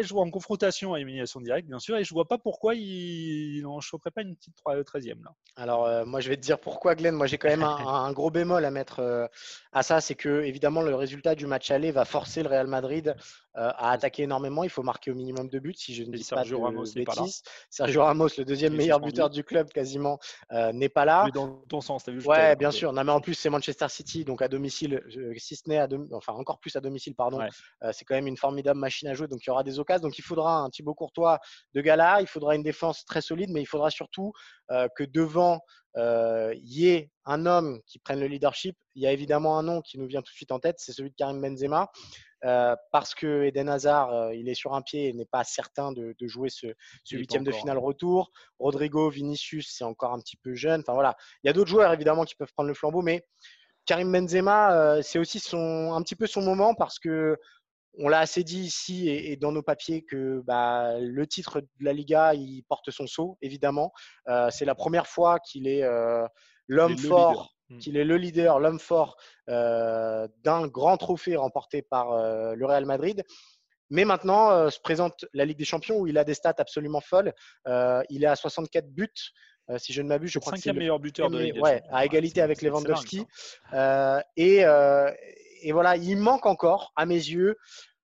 [0.00, 3.60] je vois en confrontation à élimination directe, bien sûr, et je vois pas pourquoi il
[3.62, 5.34] n'en choperait pas une petite 13e là.
[5.56, 7.14] Alors, euh, moi, je vais te dire pourquoi, Glenn.
[7.14, 9.26] Moi, j'ai quand même un, gros bémol à mettre euh,
[9.72, 10.00] à ça.
[10.00, 13.14] C'est que, évidemment, le résultat du match aller va forcer le Real Madrid
[13.56, 14.64] euh, à attaquer énormément.
[14.64, 17.42] Il faut marquer au minimum de buts, si je ne dis pas de Ramos bêtises.
[17.70, 20.18] Sergio Ramos, le deuxième meilleur buteur du club, quasiment,
[20.72, 21.24] n'est pas là.
[21.26, 22.92] Mais dans ton sens, tu as vu Ouais, bien sûr.
[22.92, 25.02] Non, mais en plus, c'est Manchester City, donc à domicile,
[25.36, 27.38] si ce n'est à enfin encore plus à domicile, pardon.
[27.92, 30.02] c'est quand même une formidable machine à jouer, donc il y aura des occasions.
[30.02, 31.38] Donc il faudra un Thibaut Courtois
[31.74, 34.32] de gala, il faudra une défense très solide, mais il faudra surtout
[34.68, 35.60] que devant
[35.96, 38.76] il y ait un homme qui prenne le leadership.
[38.94, 40.92] Il y a évidemment un nom qui nous vient tout de suite en tête, c'est
[40.92, 41.90] celui de Karim Benzema.
[42.92, 46.48] Parce que Eden Hazard, il est sur un pied et n'est pas certain de, jouer
[46.50, 46.66] ce,
[47.10, 48.30] huitième de finale retour.
[48.58, 50.80] Rodrigo, Vinicius, c'est encore un petit peu jeune.
[50.80, 53.24] Enfin voilà, il y a d'autres joueurs évidemment qui peuvent prendre le flambeau, mais
[53.86, 57.36] Karim Benzema, c'est aussi son, un petit peu son moment parce que
[57.98, 61.92] on l'a assez dit ici et, dans nos papiers que bah, le titre de la
[61.92, 63.92] Liga, il porte son sceau, évidemment.
[64.28, 66.26] Euh, c'est la première fois qu'il est euh,
[66.66, 67.78] l'homme fort, hmm.
[67.78, 69.16] qu'il est le leader, l'homme fort
[69.48, 72.16] euh, d'un grand trophée remporté par
[72.54, 73.22] le Real Madrid.
[73.90, 77.32] Mais maintenant se présente la Ligue des Champions où il a des stats absolument folles.
[77.66, 79.08] il est à 64 buts.
[79.76, 82.04] si je ne m'abuse, je crois que c'est le meilleur buteur de Ligue ouais, à
[82.04, 83.26] égalité avec Lewandowski.
[84.36, 84.64] et,
[85.64, 87.56] et voilà, il manque encore, à mes yeux,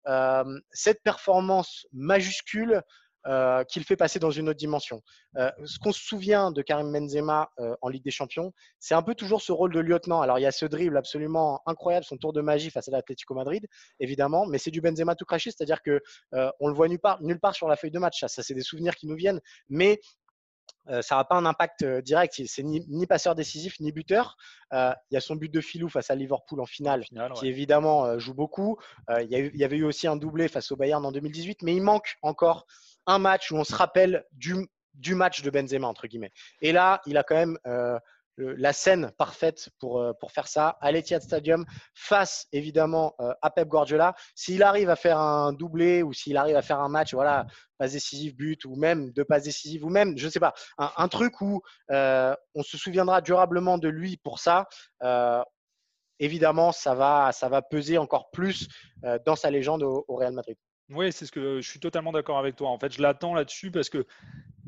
[0.09, 2.83] euh, cette performance majuscule
[3.27, 5.03] euh, qu'il fait passer dans une autre dimension.
[5.37, 7.51] Euh, ce qu'on se souvient de Karim Benzema
[7.81, 10.21] en Ligue des Champions, c'est un peu toujours ce rôle de lieutenant.
[10.21, 13.35] Alors il y a ce dribble absolument incroyable, son tour de magie face à l'Atlético
[13.35, 13.67] Madrid,
[14.01, 16.01] évidemment, mais c'est du Benzema tout craché, c'est-à-dire que
[16.33, 18.21] on le voit nulle part, nulle part sur la feuille de match.
[18.21, 20.01] Ça, ça c'est des souvenirs qui nous viennent, mais
[20.91, 22.41] euh, ça n'a pas un impact euh, direct.
[22.47, 24.37] C'est ni, ni, passeur décisif ni buteur.
[24.73, 27.05] Euh, il y a son but de filou face à Liverpool en finale,
[27.35, 28.79] qui évidemment joue beaucoup.
[29.21, 32.17] il, y avait eu aussi un doublé face au Bayern en 2018, mais il manque
[32.23, 32.67] encore
[33.09, 34.55] un match où on se rappelle du,
[35.15, 36.31] match de Benzema entre guillemets.
[36.63, 37.59] Et là, il a quand même
[38.39, 43.51] la scène parfaite pour, euh, pour faire ça à l'Etihad Stadium face évidemment euh, à
[43.51, 44.15] Pep Guardiola.
[44.35, 47.47] S'il arrive à faire un doublé ou s'il arrive à faire un match, voilà,
[47.79, 51.09] passe décisive, but ou même deux passes décisives ou même, je ne sais pas, un,
[51.09, 54.67] truc où euh, on se souviendra durablement de lui pour ça.
[56.19, 58.69] évidemment, ça va peser encore plus
[59.25, 60.57] dans sa légende au Real Madrid.
[60.91, 62.71] Oui, c'est ce que je suis totalement d'accord avec toi.
[62.71, 64.07] En fait, je l'attends là-dessus parce que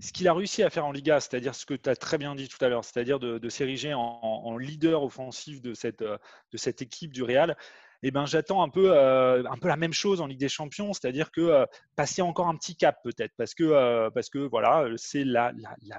[0.00, 2.34] ce qu'il a réussi à faire en Liga, c'est-à-dire ce que tu as très bien
[2.34, 7.12] dit tout à l'heure, c'est-à-dire de, s'ériger en, leader offensif de cette, de cette équipe
[7.12, 7.56] du Real,
[8.02, 10.92] eh ben, j'attends un peu, euh, un peu la même chose en Ligue des Champions,
[10.92, 14.86] c'est-à-dire que euh, passer encore un petit cap peut-être, parce que, euh, parce que voilà,
[14.96, 15.52] c'est la,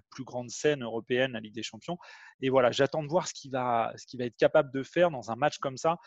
[0.09, 1.97] plus grande scène européenne, la Ligue des Champions.
[2.41, 5.59] Et voilà, j'attends de voir ce qu'il va être capable de faire dans un match
[5.59, 5.97] comme ça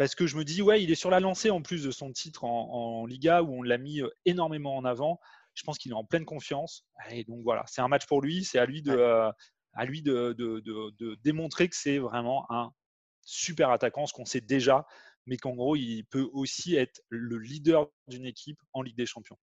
[0.00, 2.10] parce que je me dis, ouais, il est sur la lancée en plus de son
[2.10, 5.20] titre en, Liga où on l'a mis euh, énormément en avant.
[5.52, 6.86] Je pense qu'il est en pleine confiance.
[7.10, 8.42] Et donc voilà, c'est un match pour lui.
[8.42, 9.30] C'est à lui de, euh,
[9.74, 12.72] à lui de, de, démontrer que c'est vraiment un
[13.26, 14.86] super attaquant, ce qu'on sait déjà,
[15.26, 19.36] mais qu'en gros, il peut aussi être le leader d'une équipe en Ligue des Champions.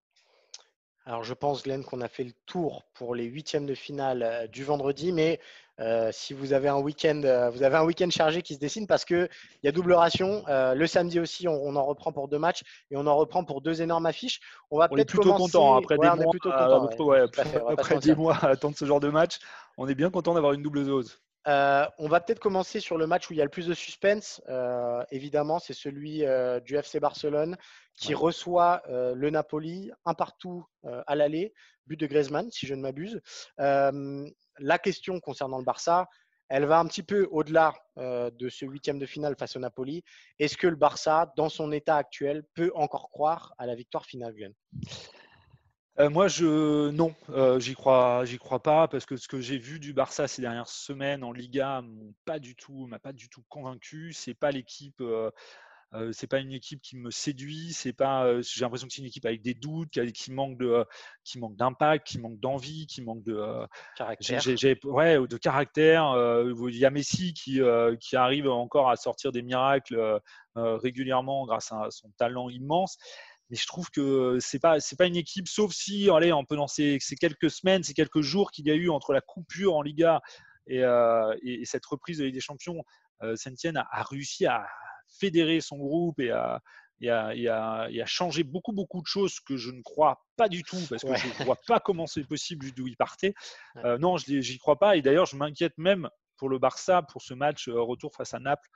[1.09, 4.49] Alors, je pense, Glenn, qu'on a fait le tour pour les huitièmes de finale euh,
[4.49, 5.39] du vendredi, mais
[5.79, 8.89] euh, si vous avez un week-end, euh, vous avez un week-end chargé qui se dessine
[8.89, 9.29] parce qu'il
[9.63, 10.43] y a double ration.
[10.49, 13.83] le samedi aussi, on, en reprend pour deux matchs et on en reprend pour deux
[13.83, 14.41] énormes affiches.
[14.73, 16.33] On va peut-être plutôt content après des mois.
[17.69, 19.39] après des mois à attendre ce genre de match,
[19.77, 21.21] on est bien content d'avoir une double dose.
[21.47, 23.75] Euh, on va peut-être commencer sur le match où il y a le plus de
[23.75, 24.43] suspense.
[24.49, 27.57] Euh, évidemment, c'est celui euh, du FC Barcelone
[27.95, 31.55] qui reçoit le Napoli un partout à l'aller,
[31.87, 33.23] but de Griezmann, si je ne m'abuse.
[33.57, 36.07] la question concernant le Barça,
[36.51, 40.05] elle va un petit peu au-delà de ce huitième de finale face au Napoli.
[40.39, 44.35] Est-ce que le Barça, dans son état actuel, peut encore croire à la victoire finale,
[44.35, 44.53] Glenn?
[45.99, 49.57] Euh, moi, je non, euh, j'y crois, j'y crois pas parce que ce que j'ai
[49.57, 53.31] vu du Barça ces dernières semaines en Liga m'ont pas du tout, m'a pas du
[53.31, 54.13] tout convaincu.
[54.13, 55.31] C'est pas l'équipe, euh,
[56.13, 57.73] c'est pas une équipe qui me séduit.
[57.73, 60.85] C'est pas, j'ai l'impression que c'est une équipe avec des doutes, qui, manque de,
[61.25, 64.43] qui manque d'impact, qui manque d'envie, qui manque de caractère.
[64.85, 66.13] ouais, de caractère.
[66.45, 67.61] il y a Messi qui,
[68.01, 70.21] qui arrive encore à sortir des miracles
[70.57, 72.99] régulièrement grâce à son talent immense
[73.51, 76.57] mais je trouve que c'est pas c'est pas une équipe, sauf si allez, on peut
[76.57, 79.83] dans ces, quelques semaines, ces quelques jours qu'il y a eu entre la coupure en
[79.83, 80.21] Liga
[80.67, 82.83] et, euh, cette reprise de Ligue des Champions,
[83.23, 84.67] euh, Saint-Etienne a, réussi à
[85.21, 86.61] fédérer son groupe et à,
[87.01, 91.03] et à, changer beaucoup beaucoup de choses que je ne crois pas du tout parce
[91.03, 93.35] que je ne vois pas comment c'est possible d'où il partait.
[93.85, 97.23] Euh, non, je n'y crois pas et d'ailleurs je m'inquiète même pour le Barça pour
[97.23, 98.69] ce match euh, retour face à Naples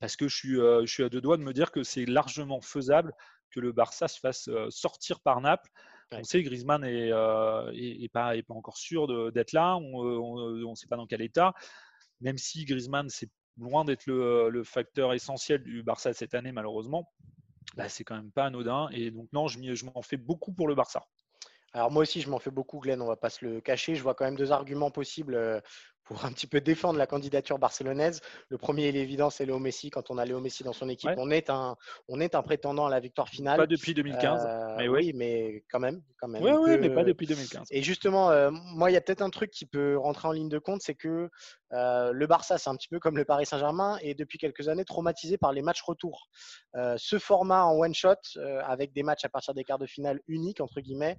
[0.00, 2.62] parce que je suis, je suis à deux doigts de me dire que c'est largement
[2.62, 3.12] faisable
[3.52, 5.70] que le Barça se fasse sortir par Naples.
[6.12, 10.86] On sait que Griezmann n'est est, pas, pas, encore sûr d'être là, on ne sait
[10.86, 11.54] pas dans quel état,
[12.20, 17.10] même si Griezmann, c'est loin d'être le, facteur essentiel du Barça cette année, malheureusement.
[17.76, 18.88] Bah, c'est quand même pas anodin.
[18.92, 21.04] Et donc, non, je m'en fais beaucoup pour le Barça.
[21.74, 23.94] Alors moi aussi, je m'en fais beaucoup, Glenn, on va pas se le cacher.
[23.94, 25.62] Je vois quand même deux arguments possibles
[26.04, 28.20] pour un petit peu défendre la candidature barcelonaise.
[28.48, 29.90] Le premier, il est évident, c'est Léo Messi.
[29.90, 31.76] Quand on a Léo Messi dans son équipe, on, est un,
[32.08, 33.58] on est un prétendant à la victoire finale.
[33.58, 34.44] Pas depuis 2015.
[34.46, 36.02] Euh, mais oui, mais quand même.
[36.18, 37.68] Quand même oui, mais pas depuis 2015.
[37.70, 40.48] Et justement, euh, moi, il y a peut-être un truc qui peut rentrer en ligne
[40.48, 41.30] de compte, c'est que
[41.72, 44.84] euh, le Barça, c'est un petit peu comme le Paris Saint-Germain, et depuis quelques années
[44.84, 46.28] traumatisé par les matchs retour.
[46.74, 50.80] ce format en one-shot, avec des matchs à partir des quarts de finale uniques, entre
[50.80, 51.16] guillemets,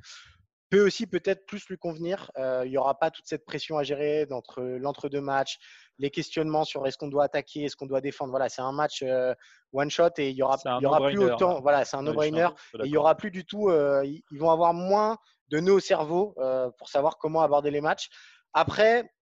[0.74, 2.32] peut aussi peut-être plus lui convenir.
[2.36, 5.60] Euh, il n'y aura pas toute cette pression à gérer entre l'entre-deux matchs,
[6.00, 8.32] les questionnements sur est-ce qu'on doit attaquer, est-ce qu'on doit défendre.
[8.32, 9.36] Voilà, c'est un match euh,
[9.72, 11.62] one shot et il y aura, y aura plus autant.
[11.62, 12.48] Voilà, c'est un no-brainer.
[12.84, 13.70] il y aura plus du tout.
[13.70, 16.36] Euh, ils vont avoir moins de nœuds au cerveau
[16.80, 18.10] pour savoir comment aborder les matchs.
[18.54, 19.14] Après,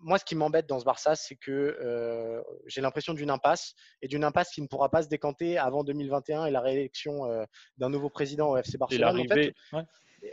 [0.00, 4.24] moi, ce qui m'embête dans ce Barça, c'est que j'ai l'impression d'une impasse et d'une
[4.24, 8.50] impasse qui ne pourra pas se décanter avant 2021 et la réélection d'un nouveau président
[8.50, 9.20] au FC Barcelone.
[9.20, 9.86] En ouais,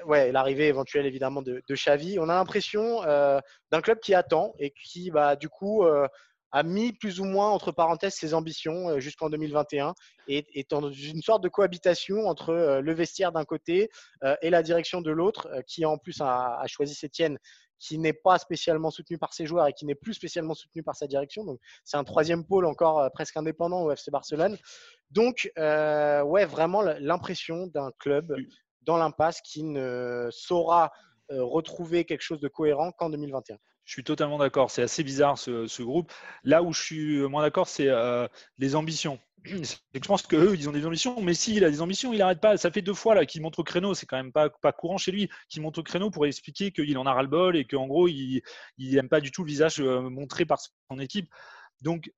[0.08, 2.20] l'arrivée éventuelle évidemment de, de Xavi.
[2.20, 3.40] On a l'impression euh,
[3.72, 6.08] d'un club qui attend et qui, bah, du coup, euh,
[6.52, 9.94] a mis plus ou moins entre parenthèses ses ambitions euh, jusqu'en 2021
[10.28, 13.90] et est dans une sorte de cohabitation entre le vestiaire d'un côté
[14.42, 17.38] et la direction de l'autre, qui en plus a, choisi Sétienne
[17.78, 20.96] qui n'est pas spécialement soutenu par ses joueurs et qui n'est plus spécialement soutenu par
[20.96, 21.44] sa direction.
[21.44, 24.58] Donc, c'est un troisième pôle encore presque indépendant au FC Barcelone.
[25.12, 28.34] Donc, ouais, vraiment l'impression d'un club
[28.86, 30.92] dans l'impasse qui ne saura
[31.32, 33.58] euh, retrouver quelque chose de cohérent qu'en 2021.
[33.86, 34.72] Je suis totalement d'accord.
[34.72, 36.12] C'est assez bizarre ce, groupe.
[36.44, 39.20] Là où je suis moins d'accord, c'est euh, les ambitions.
[39.46, 41.22] Je pense qu'eux, ils ont des ambitions.
[41.22, 42.58] Mais s'il a des ambitions, il n'arrête pas.
[42.58, 43.94] Ça fait deux fois là qu'il montre au créneau.
[43.94, 45.30] C'est quand même pas, pas courant chez lui.
[45.50, 48.42] Qu'il montre au créneau pour expliquer qu'il en a ras-le-bol et qu'en gros, il
[48.78, 51.30] n'aime pas du tout le visage euh, montré par son équipe.
[51.82, 52.12] Donc,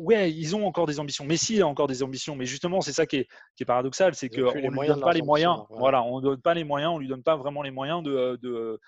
[0.00, 1.24] ouais, ils ont encore des ambitions.
[1.24, 4.80] Messi a encore des ambitions, mais justement, c'est ça qui est, paradoxal, c'est qu'on ne
[4.80, 5.58] lui donne pas les moyens.
[5.70, 8.78] Voilà, on donne pas les moyens, on lui donne pas vraiment les moyens de,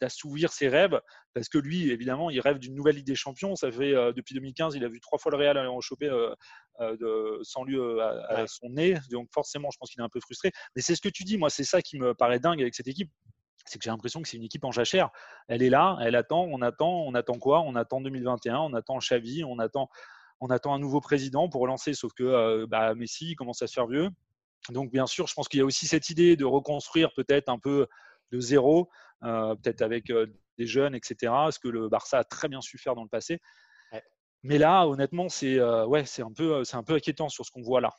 [0.00, 1.00] d'assouvir ses rêves
[1.32, 4.34] parce que lui évidemment il rêve d'une nouvelle Ligue des Champions ça fait euh, depuis
[4.34, 6.34] 2015 il a vu trois fois le Real aller en choper euh,
[6.80, 10.50] euh, sans lui à, son nez donc forcément je pense qu'il est un peu frustré
[10.74, 12.88] mais c'est ce que tu dis moi c'est ça qui me paraît dingue avec cette
[12.88, 13.12] équipe
[13.66, 15.10] c'est que j'ai l'impression que c'est une équipe en jachère.
[15.48, 17.60] Elle est là, elle attend, on attend, on attend quoi?
[17.60, 19.88] On attend 2021, on attend Xavi, on attend
[20.40, 23.86] on attend un nouveau président pour relancer, sauf que bah, Messi commence à se faire
[23.86, 24.10] vieux.
[24.70, 27.58] Donc, bien sûr, je pense qu'il y a aussi cette idée de reconstruire peut-être un
[27.58, 27.86] peu
[28.32, 28.90] de zéro,
[29.22, 30.26] euh, peut-être avec euh,
[30.58, 31.32] des jeunes, etc.
[31.50, 33.40] Ce que le Barça a très bien su faire dans le passé.
[34.42, 37.62] Mais là, honnêtement, c'est ouais, c'est un peu, c'est un peu inquiétant sur ce qu'on
[37.62, 37.92] voit là.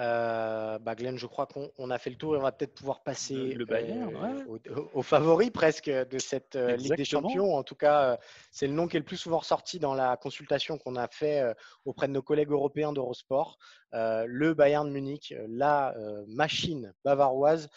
[0.00, 3.04] Euh, bah Glenn, je crois qu'on a fait le tour et on va peut-être pouvoir
[3.04, 7.54] passer le, euh, aux, favoris presque de cette euh, Ligue des Champions.
[7.54, 8.18] En tout cas,
[8.50, 11.44] c'est le nom qui est le plus souvent ressorti dans la consultation qu'on a fait
[11.84, 13.58] auprès de nos collègues européens d'Eurosport.
[13.92, 15.94] le Bayern Munich, la
[16.26, 17.68] machine bavaroise.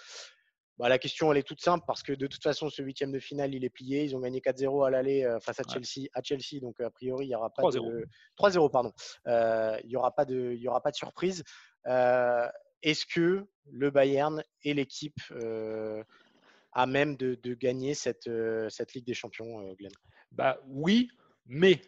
[0.80, 3.20] Bah, la question, elle est toute simple parce que de toute façon, ce huitième de
[3.20, 4.04] finale, il est plié.
[4.04, 6.62] Ils ont gagné 4-0 à l'aller face à Chelsea, à Chelsea.
[6.62, 8.08] Donc, a priori, il n'y aura pas de
[8.40, 8.92] 3-0, pardon.
[9.26, 11.44] il n'y aura pas de, il y aura pas de surprise.
[11.88, 12.48] Euh,
[12.84, 16.04] est-ce que le Bayern est l'équipe euh,
[16.74, 19.92] à même de, gagner cette, euh, cette, Ligue des Champions, Glenn?
[20.32, 21.10] Bah, Oui,
[21.46, 21.82] mais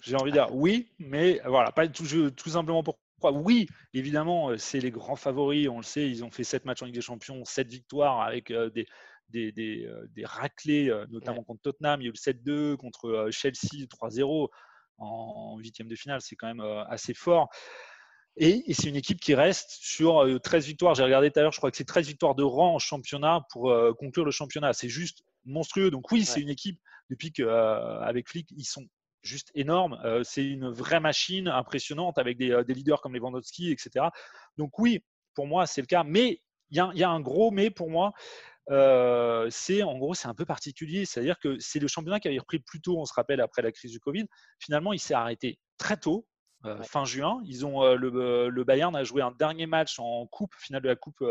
[0.00, 3.02] j'ai envie de dire oui, mais voilà, pas tout, tout simplement pourquoi.
[3.32, 6.86] Oui, évidemment, c'est les grands favoris, on le sait, ils ont fait 7 matchs en
[6.86, 8.86] Ligue des Champions, 7 victoires avec des,
[9.30, 12.02] des, des, des, raclés, notamment contre Tottenham.
[12.02, 14.48] Il y a eu le 7-2 contre Chelsea, 3-0
[14.98, 17.48] en huitième de finale, c'est quand même assez fort.
[18.36, 20.94] Et, c'est une équipe qui reste sur 13 euh, victoires.
[20.94, 23.46] J'ai regardé tout à l'heure, je crois que c'est 13 victoires de rang en championnat
[23.50, 24.74] pour euh, conclure le championnat.
[24.74, 25.90] C'est juste monstrueux.
[25.90, 26.78] Donc oui, c'est une équipe,
[27.08, 28.86] depuis qu'avec euh, Flick, ils sont
[29.22, 29.98] juste énormes.
[30.22, 34.06] c'est une vraie machine impressionnante avec des, leaders comme Lewandowski, etc.
[34.56, 35.02] Donc oui,
[35.34, 36.04] pour moi, c'est le cas.
[36.04, 38.12] Mais il y, a un gros mais pour moi.
[38.68, 42.60] c'est en gros c'est un peu particulier, c'est-à-dire que c'est le championnat qui avait repris
[42.60, 44.26] plus tôt, on se rappelle après la crise du Covid.
[44.60, 46.24] Finalement, il s'est arrêté très tôt,
[46.66, 47.40] euh, fin juin.
[47.46, 50.88] Ils ont euh, euh, le, Bayern a joué un dernier match en coupe, finale de
[50.88, 51.24] la coupe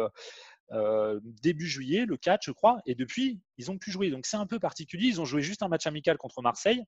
[1.41, 4.09] début juillet, le 4 je crois, et depuis ils ont pu jouer.
[4.09, 5.07] Donc c'est un peu particulier.
[5.07, 6.83] Ils ont joué juste un match amical contre Marseille.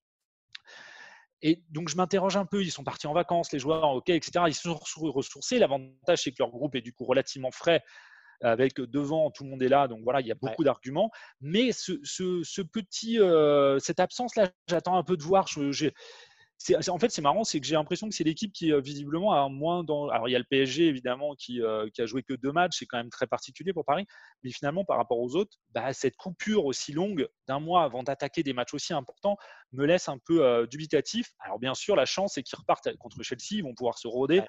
[1.43, 2.63] Et donc, je m'interroge un peu.
[2.63, 4.45] Ils sont partis en vacances, les joueurs, ok, etc.
[4.47, 5.59] Ils sont ressourcés.
[5.59, 7.83] L'avantage, c'est que leur groupe est du coup relativement frais.
[8.41, 9.87] Avec devant, tout le monde est là.
[9.87, 11.11] Donc voilà, il y a beaucoup d'arguments.
[11.39, 13.19] Mais ce, petit,
[13.79, 15.45] cette absence-là, j'attends un peu de voir.
[15.47, 15.91] Je,
[16.89, 19.47] en fait, c'est marrant, c'est que j'ai l'impression que c'est l'équipe qui euh, visiblement a
[19.49, 20.09] moins dans.
[20.09, 22.79] Alors, il y a le PSG évidemment qui, euh, qui a joué que deux matchs,
[22.79, 24.05] c'est quand même très particulier pour Paris.
[24.43, 28.43] Mais finalement, par rapport aux autres, bah, cette coupure aussi longue d'un mois avant d'attaquer
[28.43, 29.37] des matchs aussi importants
[29.71, 31.31] me laisse un peu euh, dubitatif.
[31.39, 34.41] Alors, bien sûr, la chance, c'est qu'ils repartent contre Chelsea, ils vont pouvoir se rôder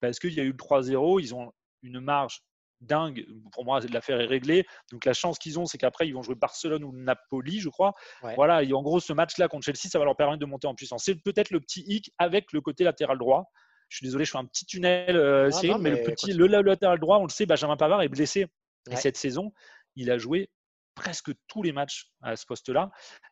[0.00, 2.42] parce qu'il y a eu le 3-0, ils ont une marge
[2.82, 3.26] dingue.
[3.52, 4.66] Pour moi, l'affaire est réglée.
[4.90, 7.92] Donc la chance qu'ils ont, c'est qu'après, ils vont jouer Barcelone ou Napoli, je crois.
[8.36, 10.74] Voilà, et en gros, ce match-là contre Chelsea, ça va leur permettre de monter en
[10.74, 11.04] puissance.
[11.04, 13.50] C'est peut-être le petit hic avec le côté latéral droit.
[13.88, 17.18] Je suis désolé, je fais un petit tunnel, euh, mais, le petit le, latéral droit,
[17.18, 18.46] on le sait, Benjamin Pavard est blessé.
[18.90, 19.52] Et cette saison,
[19.96, 20.50] il a joué
[20.94, 22.90] presque tous les matchs à ce poste-là.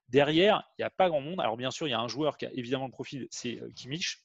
[0.08, 1.40] Derrière, il n'y a pas grand monde.
[1.40, 3.70] Alors bien sûr, il y a un joueur qui a évidemment le profil, c'est euh,
[3.74, 4.22] Kimmich.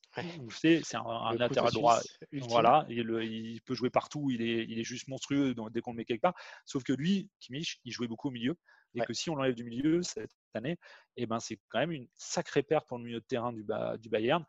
[0.49, 1.99] C'est un, latéral droit.
[2.31, 4.29] Voilà, il, il, peut jouer partout.
[4.31, 6.35] Il est, il est juste monstrueux dès qu'on le met quelque part.
[6.65, 8.57] Sauf que lui, Kimmich, il jouait beaucoup au milieu.
[8.95, 10.77] Et que si on l'enlève du milieu cette année,
[11.17, 13.65] eh ben, c'est quand même une sacrée perte pour le milieu de terrain du,
[13.99, 14.45] du Bayern.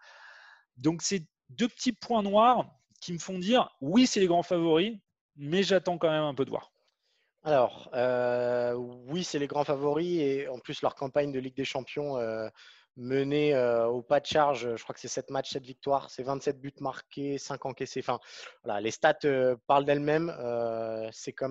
[0.77, 4.97] Donc, c'est deux petits points noirs qui me font dire oui, c'est les grands favoris,
[5.35, 6.73] mais j'attends quand même un peu de voir.
[7.43, 11.65] Alors, euh, oui, c'est les grands favoris et en plus leur campagne de Ligue des
[11.65, 12.49] Champions euh,
[12.97, 14.77] mené euh, au pas de charge.
[14.77, 18.01] Je crois que c'est 7 matchs, 7 victoires, c'est 27 buts marqués, 5 encaissés.
[18.01, 18.19] Enfin,
[18.65, 20.35] voilà, les stats euh, parlent d'elles-mêmes.
[20.39, 21.47] Euh, c'est quand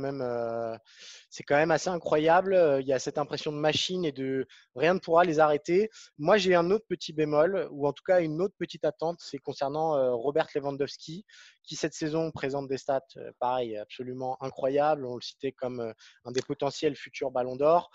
[1.29, 2.77] c'est quand même assez incroyable.
[2.81, 5.89] Il y a cette impression de machine et de rien ne pourra les arrêter.
[6.17, 9.37] Moi, j'ai un autre petit bémol, ou en tout cas une autre petite attente, c'est
[9.37, 11.25] concernant Robert Lewandowski,
[11.63, 13.01] qui cette saison présente des stats,
[13.39, 15.05] pareil, absolument incroyables.
[15.05, 15.93] On le citait comme
[16.25, 17.89] un des potentiels futurs Ballons d'Or.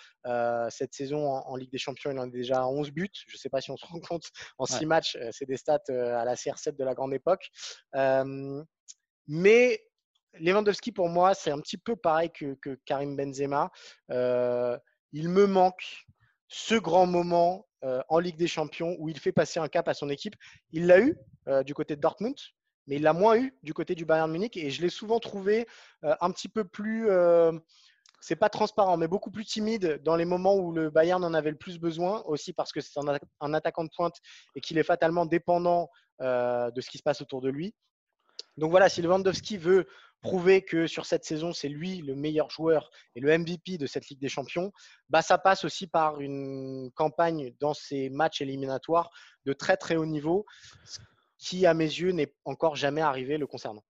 [0.70, 3.10] cette saison en, Ligue des Champions, il en a déjà 11 buts.
[3.40, 4.24] Sais pas si on se rend compte
[4.58, 7.48] en 6 matchs, c'est des stats à la CR7 de la grande époque.
[9.26, 9.80] mais
[10.34, 13.70] Lewandowski, pour moi, c'est un petit peu pareil que, Karim Benzema.
[14.08, 16.06] il me manque
[16.48, 20.08] ce grand moment en Ligue des Champions où il fait passer un cap à son
[20.10, 20.36] équipe.
[20.70, 21.16] Il l'a eu
[21.64, 22.36] du côté de Dortmund,
[22.90, 25.66] mais il l'a moins eu du côté du Bayern Munich et je l'ai souvent trouvé
[26.04, 27.52] euh, un petit peu plus, euh,
[28.20, 31.50] c'est pas transparent, mais beaucoup plus timide dans les moments où le Bayern en avait
[31.50, 33.00] le plus besoin, aussi parce que c'est
[33.40, 34.16] un, attaquant de pointe
[34.54, 35.88] et qu'il est fatalement dépendant
[36.20, 37.74] euh, de ce qui se passe autour de lui.
[38.56, 39.86] Donc voilà, si Lewandowski veut
[40.20, 44.08] prouver que sur cette saison, c'est lui le meilleur joueur et le MVP de cette
[44.08, 44.72] Ligue des Champions,
[45.08, 49.10] bah ça passe aussi par une campagne dans ces matchs éliminatoires
[49.46, 50.44] de très très haut niveau,
[51.38, 53.82] qui, à mes yeux, n'est encore jamais arrivé le concernant.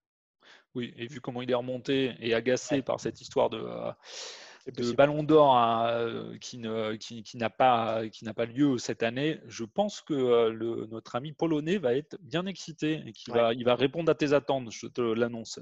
[0.73, 5.23] Oui, et vu comment il est remonté et agacé par cette histoire de, euh, ballon
[5.23, 8.01] d'or euh, qui, n'a pas,
[8.35, 12.45] pas lieu cette année, je pense que euh, le, notre ami polonais va être bien
[12.45, 15.59] excité et qu'il va, il va répondre à tes attentes, je te l'annonce,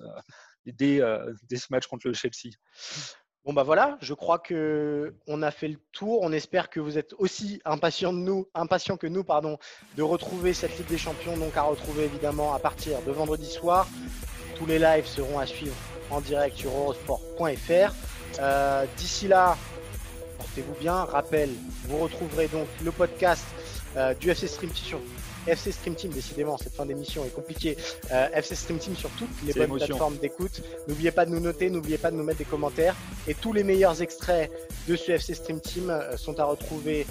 [0.66, 1.02] dès,
[1.50, 2.52] dès, ce match contre le Chelsea.
[3.46, 6.20] Bon bah voilà, je crois que on a fait le tour.
[6.22, 9.58] On espère que vous êtes aussi impatients de nous, impatients que nous, pardon,
[9.96, 11.38] de retrouver cette Ligue des Champions.
[11.38, 13.88] Donc à retrouver évidemment à partir de vendredi soir.
[14.60, 15.76] Tous les lives seront à suivre
[16.12, 17.94] en direct sur eurosport.fr.
[18.40, 19.58] Euh, d'ici là,
[20.38, 21.06] portez-vous bien.
[21.06, 21.50] Rappel,
[21.88, 23.46] vous retrouverez donc le podcast
[23.96, 25.00] euh, du FC Stream sur
[25.48, 27.78] FC Stream Team, décidément, cette fin d'émission est compliquée.
[28.12, 30.62] Euh, FC Stream Team sur toutes les bonnes plateformes d'écoute.
[30.90, 32.98] N'oubliez pas de nous noter, n'oubliez pas de nous mettre des commentaires.
[33.30, 34.52] Et tous les meilleurs extraits
[34.90, 37.08] de ce FC Stream Team sont à retrouver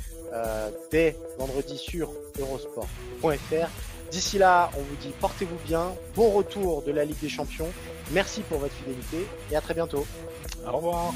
[0.91, 3.69] dès vendredi sur eurosport.fr.
[4.11, 7.69] D'ici là, on vous dit portez-vous bien, bon retour de la Ligue des Champions,
[8.11, 10.07] merci pour votre fidélité et à très bientôt.
[10.67, 11.13] Au revoir.